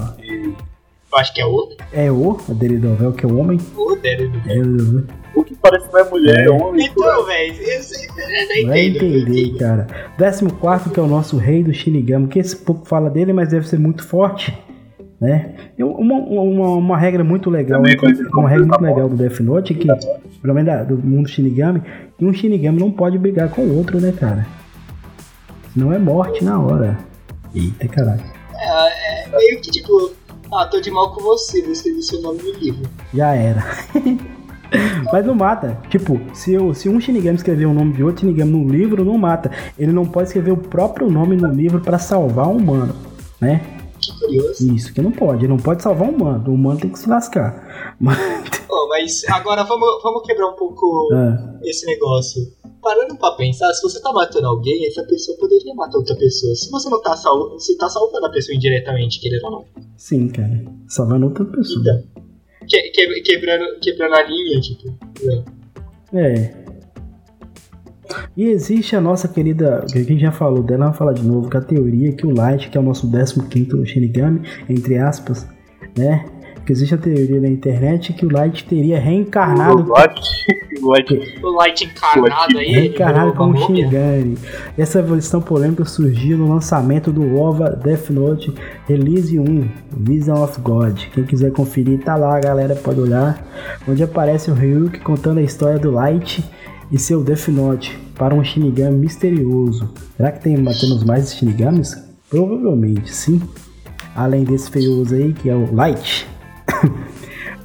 [1.11, 1.69] Eu acho que é o.
[1.91, 3.59] É o, a Deridovel, que é o homem.
[3.75, 4.61] O do É,
[5.35, 6.49] O que parece não é mulher, é É.
[6.51, 6.85] homem.
[6.85, 9.57] Então, velho, eu sei- eu não Vai entendo.
[9.57, 9.87] cara.
[10.17, 13.49] Décimo quarto, que é o nosso rei do Shinigami, que esse pouco fala dele, mas
[13.49, 14.57] deve ser muito forte,
[15.20, 15.53] né?
[15.78, 19.39] E Uma, uma, uma regra muito legal, Também como uma regra muito legal do Death
[19.39, 19.88] Note, é que,
[20.41, 21.82] pelo menos da- do mundo Shinigami,
[22.18, 24.45] que um Shinigami não pode brigar com o outro, né, cara?
[25.74, 26.97] Senão é morte na hora.
[27.53, 28.22] Eita, caralho.
[28.57, 30.11] É, é meio que tipo,
[30.53, 32.89] ah, tô de mal com você, vou escrever seu nome no livro.
[33.13, 33.63] Já era.
[35.11, 35.78] Mas não mata.
[35.89, 39.18] Tipo, se, eu, se um Shinigami escrever o nome de outro Shinigami no livro, não
[39.18, 39.51] mata.
[39.78, 42.95] Ele não pode escrever o próprio nome no livro pra salvar um humano,
[43.39, 43.61] né?
[44.13, 44.73] Curioso.
[44.75, 45.41] Isso, que não pode.
[45.45, 46.49] Ele não pode salvar um humano.
[46.49, 47.95] O humano tem que se lascar.
[47.99, 48.17] Mas,
[48.69, 52.41] Oh, mas agora vamos, vamos quebrar um pouco ah, esse negócio.
[52.81, 56.53] Parando pra pensar, se você tá matando alguém, essa pessoa poderia matar outra pessoa.
[56.55, 59.65] Se você não tá salvando, você tá salvando a pessoa indiretamente, querendo ou não.
[59.97, 60.63] sim, cara.
[60.87, 61.81] Salvando outra pessoa.
[61.81, 62.03] Então,
[62.67, 64.93] que- que- quebrando, quebrando a linha, tipo.
[65.23, 65.43] ué.
[66.13, 66.64] É.
[68.35, 71.49] E existe a nossa querida, que a gente já falou dela, vamos falar de novo,
[71.49, 75.47] que a teoria que o Light, que é o nosso 15º Shinigami, entre aspas,
[75.97, 76.25] né?
[76.65, 80.19] Que existe a teoria na internet que o Light teria reencarnado O Light,
[80.81, 82.71] o Light, O Light encarnado aí.
[82.71, 83.55] Reencarnado como.
[83.55, 84.35] Shinigami.
[84.75, 88.51] Essa evolução polêmica surgiu no lançamento do OVA Death Note
[88.87, 90.97] Release 1, Vision of God.
[91.13, 93.45] Quem quiser conferir, tá lá, galera, pode olhar.
[93.87, 96.43] Onde aparece o Ryuk contando a história do Light
[96.91, 99.93] e seu Death Note para um Shinigami misterioso.
[100.15, 101.95] Será que tem, temos mais Shinigamis?
[102.29, 103.41] Provavelmente, sim.
[104.15, 106.27] Além desse feioso aí, que é o Light.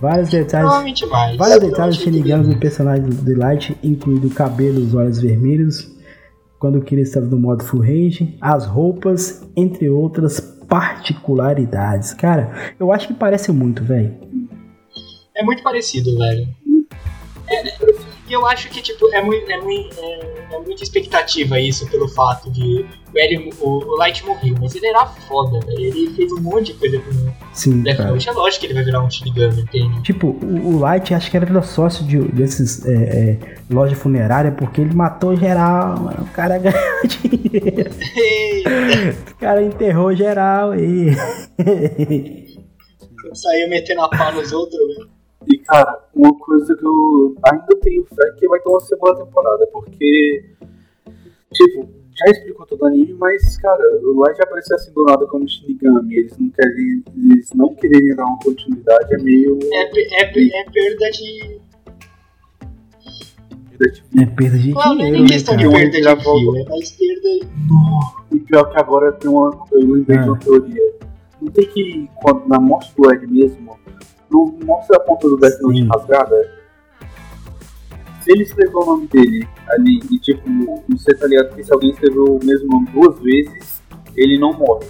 [0.01, 1.37] Vários detalhes Provavelmente mais.
[1.37, 5.95] Vários detalhes shinigamis do personagem do Light, incluindo o cabelo e os olhos vermelhos,
[6.59, 12.15] quando o Kira estava no modo full range, as roupas, entre outras particularidades.
[12.15, 14.15] Cara, eu acho que parece muito, velho.
[15.37, 16.49] É muito parecido, velho.
[17.49, 21.85] É, E eu acho que, tipo, é, muito, é, muito, é, é muita expectativa isso
[21.91, 22.87] pelo fato de
[23.61, 25.81] o, o, o Light morreu, mas ele era foda, velho.
[25.81, 28.13] Ele fez um monte de coisa com o Sim, Death cara.
[28.13, 28.29] Note.
[28.29, 30.01] É lógico que ele vai virar um Shinigami, entende?
[30.03, 34.81] Tipo, o, o Light acho que era sócio de, desses é, é, loja funerária porque
[34.81, 36.23] ele matou geral, mano.
[36.23, 37.91] O cara ganhou dinheiro.
[39.29, 41.17] O cara enterrou geral e.
[43.35, 45.20] Saiu metendo a pau nos outros, velho.
[45.49, 49.17] E cara, uma coisa que eu ainda tenho fé é que vai ter uma segunda
[49.25, 50.45] temporada, porque.
[51.53, 55.49] Tipo, já explicou todo o anime, mas, cara, o Light aparecer assim do nada como
[55.49, 57.03] Shinigami, eles não querem.
[57.33, 59.59] Eles não quererem dar uma continuidade, é meio.
[59.73, 59.83] É,
[60.23, 61.61] é, pe- é perda de.
[64.21, 65.73] É perda de Não, não é dinheiro, nem né, questão de cara?
[65.79, 65.91] cara?
[65.91, 66.57] perda Já de fio, voltou.
[66.59, 67.29] é mais perda.
[68.33, 69.67] E pior que agora tem uma.
[69.73, 70.41] Eu lembrei de uma Ah.
[70.41, 70.93] teoria.
[71.41, 72.09] Não tem que.
[72.23, 73.70] Quando, na morte do Ed mesmo,
[74.31, 75.89] não mostra a ponta do Note Sim.
[75.89, 76.61] rasgada?
[78.23, 81.91] Se ele escreveu o nome dele ali e tipo, você tá ligado que se alguém
[81.91, 83.83] escreveu o mesmo nome duas vezes,
[84.17, 84.87] ele não morre.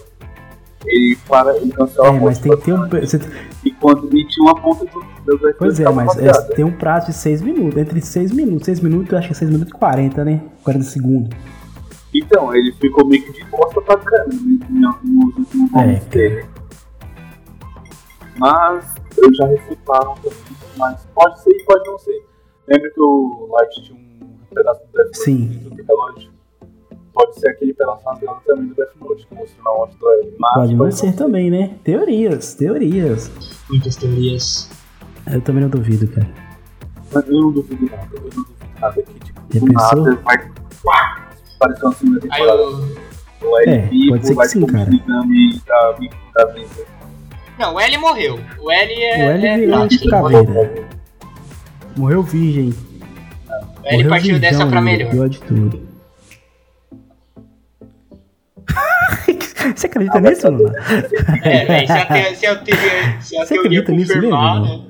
[0.85, 2.41] Ele para, ele cancela a É, mas morte.
[2.43, 2.89] tem que ter um.
[2.89, 3.21] você-
[3.65, 6.73] E, quando, e tinha uma ponta do, do Death Pois é, mas é, tem um
[6.73, 7.77] prazo de 6 minutos.
[7.79, 10.41] Entre 6 minutos, 6 minutos, eu acho que é 6 minutos e 40, né?
[10.65, 11.37] 40 segundos.
[12.15, 14.27] Então, ele ficou meio que de costa pra câmera
[14.71, 16.47] no- nos últimos momentos dele.
[18.39, 20.39] Mas eu já refutaram também,
[20.77, 22.27] mas pode ser e pode não ser.
[22.69, 26.31] Lembra que o Light tinha um pedaço do Death Note do relógio?
[27.13, 30.35] Pode ser aquele pedaço rasgado também do Death Note que mostrou na morte do L.
[30.39, 31.77] Mas Pode não ser também, né?
[31.85, 33.31] Teorias, teorias.
[33.69, 34.71] Muitas teorias.
[35.31, 36.29] Eu também não duvido, cara.
[37.13, 40.05] Mas eu não duvido nada, eu não duvido nada que tipo, Já do pensou?
[40.05, 40.51] nada vai.
[40.85, 42.63] Pá, parecer uma segunda Aí temporada.
[42.63, 43.11] eu.
[43.43, 44.91] O L É, vivo, pode ser que vai sim, cara.
[45.67, 45.93] Da,
[46.45, 46.87] da mesa.
[47.61, 48.41] Não, o L morreu.
[48.59, 49.27] O L é.
[49.27, 50.47] O L é virou de morreu.
[50.47, 50.89] caveira.
[51.95, 52.75] Morreu virgem.
[53.83, 55.11] O L partiu virgão dessa pra melhor.
[55.11, 55.89] Pior de tudo.
[59.77, 60.73] Você acredita nisso, Luna?
[61.45, 64.65] É, véi, se a, te, se a teoria, se a Você teoria acredita nisso mesmo?
[64.65, 64.81] né?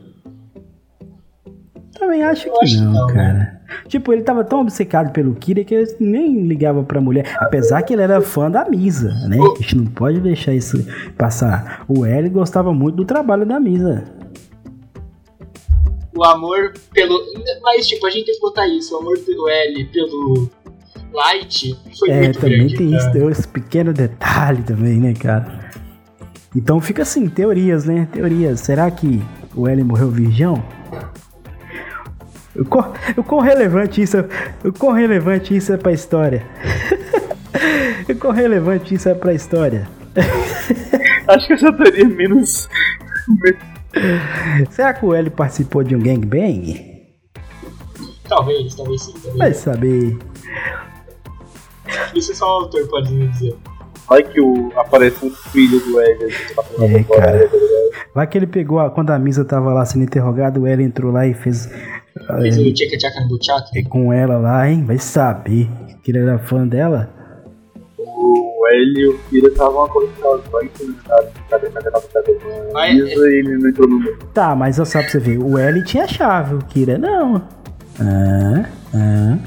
[1.99, 3.13] Também acho Eu que acho não, não, né?
[3.15, 3.60] cara.
[3.89, 7.37] Tipo, ele tava tão obcecado pelo Kira que ele nem ligava pra mulher.
[7.39, 9.39] Apesar que ele era fã da Misa, né?
[9.39, 10.85] A gente não pode deixar isso
[11.17, 11.85] passar.
[11.89, 14.05] O L gostava muito do trabalho da Misa.
[16.15, 17.19] o amor pelo.
[17.63, 18.95] Mas, tipo, a gente tem que botar isso.
[18.95, 20.51] O amor do L pelo
[21.13, 22.77] Light foi É, muito também grande.
[22.77, 23.13] tem isso, cara.
[23.19, 25.71] tem esse pequeno detalhe também, né, cara?
[26.55, 28.09] Então fica assim, teorias, né?
[28.13, 28.61] Teorias.
[28.61, 29.23] Será que
[29.55, 30.63] o L morreu virgão?
[32.61, 34.25] O quão, o quão relevante isso é,
[34.65, 36.47] o quão relevante isso é pra história?
[38.09, 39.89] o quão relevante isso é pra história?
[41.27, 42.69] Acho que essa teoria é menos.
[44.71, 46.91] Será que o L participou de um gangbang?
[48.29, 49.15] Talvez, talvez sim.
[49.37, 49.57] Vai Talvez.
[49.57, 50.19] saber.
[52.15, 53.57] Isso só o autor pode nos dizer.
[54.09, 57.49] Vai que o, aparece um filho do assim, tá É, agora, cara.
[57.49, 57.57] tá?
[58.15, 61.13] Vai que ele pegou, a, quando a Misa tava lá sendo interrogada, o L entrou
[61.13, 61.69] lá e fez
[62.27, 63.71] Fez o tchaca tchaca no buchaca.
[63.75, 64.85] é, com ela lá, hein?
[64.85, 65.69] Vai saber
[66.03, 67.11] que ele era fã dela.
[67.99, 73.39] O L e o Kira estavam que ele tá cadê, cadê, cadê, cadê, Isa e
[73.39, 74.19] ele não entrou no meio.
[74.33, 77.43] Tá, mas só pra você ver, o L tinha chave, o Kira não.
[77.99, 79.39] Ah, ah.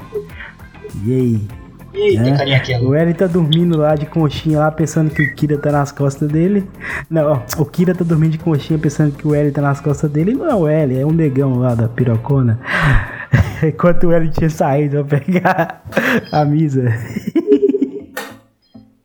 [1.04, 1.63] E aí?
[1.94, 2.36] Eita, É.
[2.36, 2.88] carinha aquela.
[2.88, 6.28] O L tá dormindo lá de conchinha lá, pensando que o Kira tá nas costas
[6.28, 6.68] dele.
[7.08, 10.34] Não, o Kira tá dormindo de conchinha pensando que o L tá nas costas dele.
[10.34, 12.58] Não é o L, é um negão lá da pirocona.
[13.62, 15.84] Enquanto o L tinha saído pra pegar
[16.32, 16.84] a misa.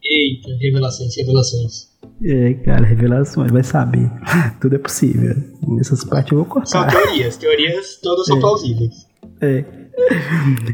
[0.04, 1.88] Eita, revelações, revelações.
[2.24, 4.10] É, cara, revelações, vai saber.
[4.60, 5.36] Tudo é possível.
[5.68, 6.88] Nessas partes eu vou São cortar.
[7.04, 8.40] teorias, teorias todas são É.
[8.40, 9.08] plausíveis.
[9.42, 9.64] É.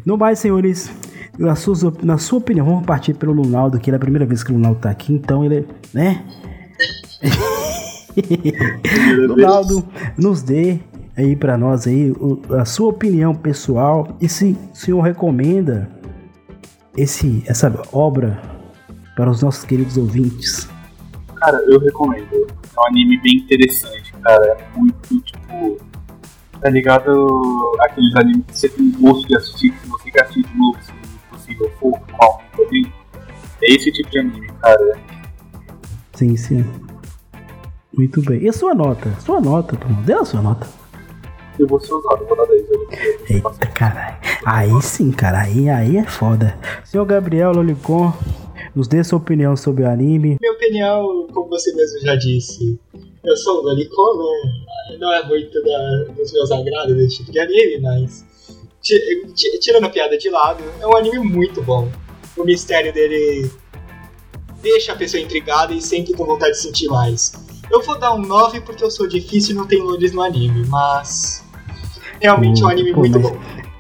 [0.06, 0.90] No mais, senhores,
[1.38, 4.52] na sua, na sua opinião, vamos partir pelo Lunaldo, que é a primeira vez que
[4.52, 6.24] o Lunaldo tá aqui, então ele, né?
[9.28, 9.84] Lunaldo,
[10.18, 10.80] nos dê
[11.18, 15.90] aí pra nós aí o- a sua opinião pessoal e se o senhor recomenda
[16.98, 18.42] esse, essa obra
[19.16, 20.68] para os nossos queridos ouvintes.
[21.36, 22.28] Cara, eu recomendo.
[22.34, 24.46] É um anime bem interessante, cara.
[24.46, 25.78] É muito, tipo.
[26.62, 27.76] Tá ligado?
[27.82, 30.78] Aqueles animes que você tem gosto de assistir, que você quer assistir de novo,
[31.46, 32.50] possível for, com alguém
[32.84, 32.94] também.
[33.62, 35.00] É esse tipo de anime, cara.
[36.14, 36.66] Sim, sim.
[37.94, 38.42] Muito bem.
[38.42, 39.12] E a sua nota?
[39.22, 40.02] Sua nota, Tom?
[40.04, 40.68] Dê a sua nota.
[41.58, 42.70] Eu vou ser usado, vou dar 10.
[42.70, 44.18] Eu vou Eita, caralho.
[44.46, 45.44] Aí sim, cara.
[45.44, 46.58] Aí, aí é foda.
[46.84, 48.14] Senhor Gabriel Lolicon,
[48.76, 50.38] nos dê sua opinião sobre o anime.
[50.42, 52.78] Minha opinião, como você mesmo já disse,
[53.24, 54.98] eu sou o Lolicon, né?
[55.00, 58.26] Não é muito da, dos meus agrados desse tipo de anime, mas.
[58.86, 61.90] Ti- ti- Tirando a piada de lado, é um anime muito bom.
[62.38, 63.50] O mistério dele
[64.62, 67.34] deixa a pessoa intrigada e sempre com vontade de sentir mais.
[67.72, 70.66] Eu vou dar um 9 porque eu sou difícil e não tenho nudes no anime,
[70.68, 71.44] mas.
[72.22, 73.40] Realmente é um anime Pô, muito mas- bom.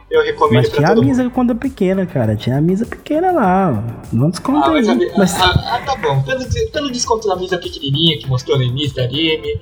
[0.09, 1.07] Eu recomendo Mas pra tinha a todo mundo.
[1.17, 2.35] misa quando pequena, cara.
[2.37, 3.83] Tinha a misa pequena lá.
[4.13, 4.95] Não desconta Ah, mas, a.
[5.17, 6.21] Mas ah, ah, tá bom.
[6.23, 9.59] Pelo, pelo desconto da mesa pequenininha que mostrou no início do anime,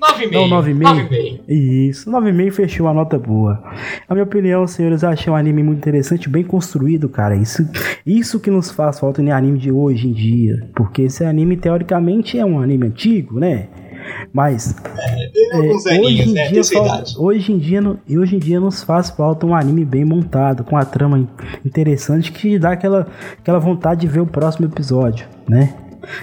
[0.00, 0.32] 9,5.
[0.32, 1.08] Não, 9,5.
[1.08, 1.40] 9,5.
[1.48, 3.62] Isso, 9,5 fechou a nota boa.
[4.08, 7.36] Na minha opinião, senhores, eu achei um anime muito interessante, bem construído, cara.
[7.36, 7.68] Isso,
[8.06, 10.68] isso que nos faz falta no anime de hoje em dia.
[10.74, 13.68] Porque esse anime, teoricamente, é um anime antigo, né?
[14.32, 16.48] Mas é, alguns hoje, aninhos, em né?
[16.48, 16.62] dia
[17.18, 20.76] hoje em dia e hoje em dia nos faz falta um anime bem montado, com
[20.76, 21.28] a trama in-
[21.64, 23.06] interessante que dá aquela,
[23.38, 25.74] aquela vontade de ver o próximo episódio, né?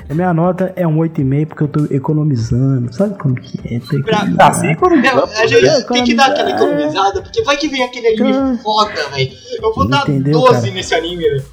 [0.09, 2.93] A minha nota é um 8,5 porque eu tô economizando.
[2.93, 3.79] Sabe como que é?
[3.79, 4.37] Tô Pra- economizando.
[4.41, 7.83] Ah, sim, economizando, Não, a gente tem que dar aquela economizada, porque vai que vem
[7.83, 8.37] aquele Cara.
[8.37, 9.31] anime foda, velho.
[9.61, 10.73] Eu vou dar Entendeu, 12 cara?
[10.73, 11.43] nesse anime, velho.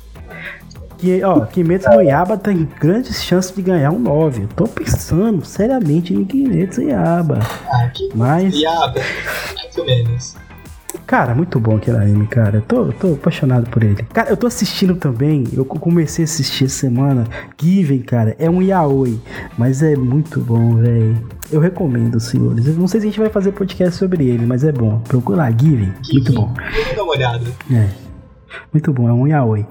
[0.99, 4.45] Que, ó, Kimetsu no Yaba tem grandes chances de ganhar um 9.
[4.45, 7.41] Eu tô pensando seriamente em Kimetsu no Yaba.
[7.71, 8.99] Ah, que Mas, diabo.
[9.57, 10.37] Mais ou menos.
[11.15, 12.57] Cara, muito bom aquele anime, cara.
[12.57, 14.03] Eu tô, tô apaixonado por ele.
[14.13, 15.45] Cara, eu tô assistindo também.
[15.53, 17.25] Eu comecei a assistir essa semana.
[17.57, 19.21] Given, cara, é um yaoi.
[19.57, 21.17] Mas é muito bom, velho.
[21.53, 22.67] Eu recomendo, senhores.
[22.67, 24.99] Eu não sei se a gente vai fazer podcast sobre ele, mas é bom.
[25.07, 25.93] Procura lá, Given.
[26.13, 26.53] Muito bom.
[26.97, 27.47] Dar uma olhada.
[27.73, 27.87] É.
[28.73, 29.65] Muito bom, é um yaoi.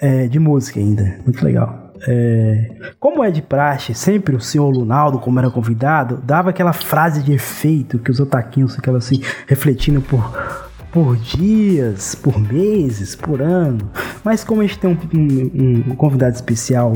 [0.00, 1.92] É, de música ainda, muito legal.
[2.08, 7.22] É, como é de praxe, sempre o senhor Lunaldo, como era convidado, dava aquela frase
[7.22, 10.22] de efeito que os otaquinhos ficavam assim, refletindo por,
[10.92, 13.90] por dias, por meses, por ano.
[14.24, 16.92] Mas como a gente tem um, um- um convidado especial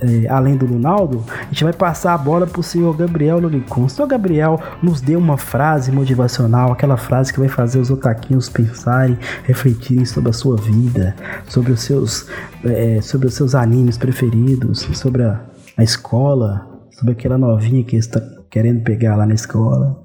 [0.00, 3.84] é, além do Lunaldo, a gente vai passar a bola pro senhor Gabriel Lolicon.
[3.84, 8.48] O senhor Gabriel nos deu uma frase motivacional, aquela frase que vai fazer os otaquinhos
[8.48, 11.14] pensarem, refletirem sobre a sua vida,
[11.48, 12.26] sobre os seus,
[12.64, 15.40] é, sobre os seus animes preferidos, sobre a,
[15.76, 20.02] a escola, sobre aquela novinha que está querendo pegar lá na escola.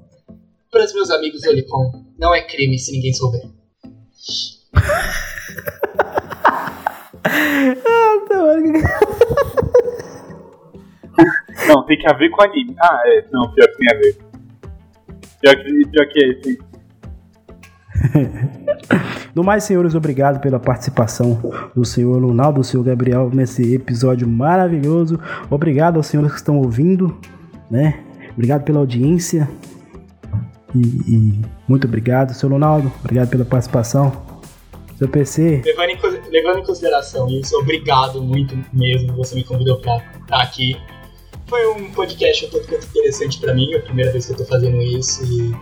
[0.70, 3.42] Para os meus amigos Olicon, não é crime se ninguém souber.
[11.68, 12.74] Não, tem que haver com anime.
[12.80, 13.24] Ah, é.
[13.32, 14.16] Não, pior que tem a ver.
[15.40, 16.58] Pior que, pior que é, sim.
[19.34, 21.40] No mais, senhores, obrigado pela participação
[21.74, 25.18] do senhor Lunaldo, do senhor Gabriel nesse episódio maravilhoso.
[25.48, 27.18] Obrigado aos senhores que estão ouvindo,
[27.70, 28.00] né?
[28.34, 29.48] Obrigado pela audiência.
[30.74, 32.92] E, e muito obrigado, senhor Lunaldo.
[33.00, 34.12] Obrigado pela participação.
[34.96, 39.14] Seu PC, Levando em, levando em consideração isso, obrigado muito mesmo.
[39.16, 40.76] Você me convidou pra estar aqui.
[41.48, 44.44] Foi um podcast um quanto interessante pra mim, é a primeira vez que eu tô
[44.44, 45.24] fazendo isso.
[45.24, 45.52] E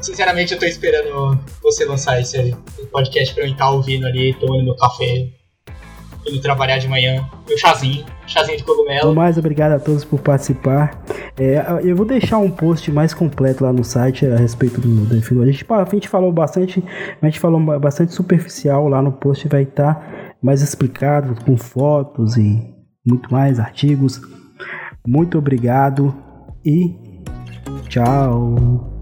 [0.00, 2.56] sinceramente eu tô esperando você lançar esse
[2.92, 5.30] podcast pra eu estar ouvindo ali, tomando meu café,
[6.28, 9.14] indo trabalhar de manhã, meu chazinho, chazinho de cogumelo.
[9.14, 11.02] mais, obrigado a todos por participar.
[11.38, 15.42] É, eu vou deixar um post mais completo lá no site a respeito do Defino.
[15.42, 16.82] A gente, a gente falou bastante,
[17.20, 22.62] a gente falou bastante superficial lá no post, vai estar mais explicado com fotos e
[23.06, 24.20] muito mais artigos.
[25.06, 26.14] Muito obrigado
[26.64, 26.96] e
[27.88, 28.95] tchau.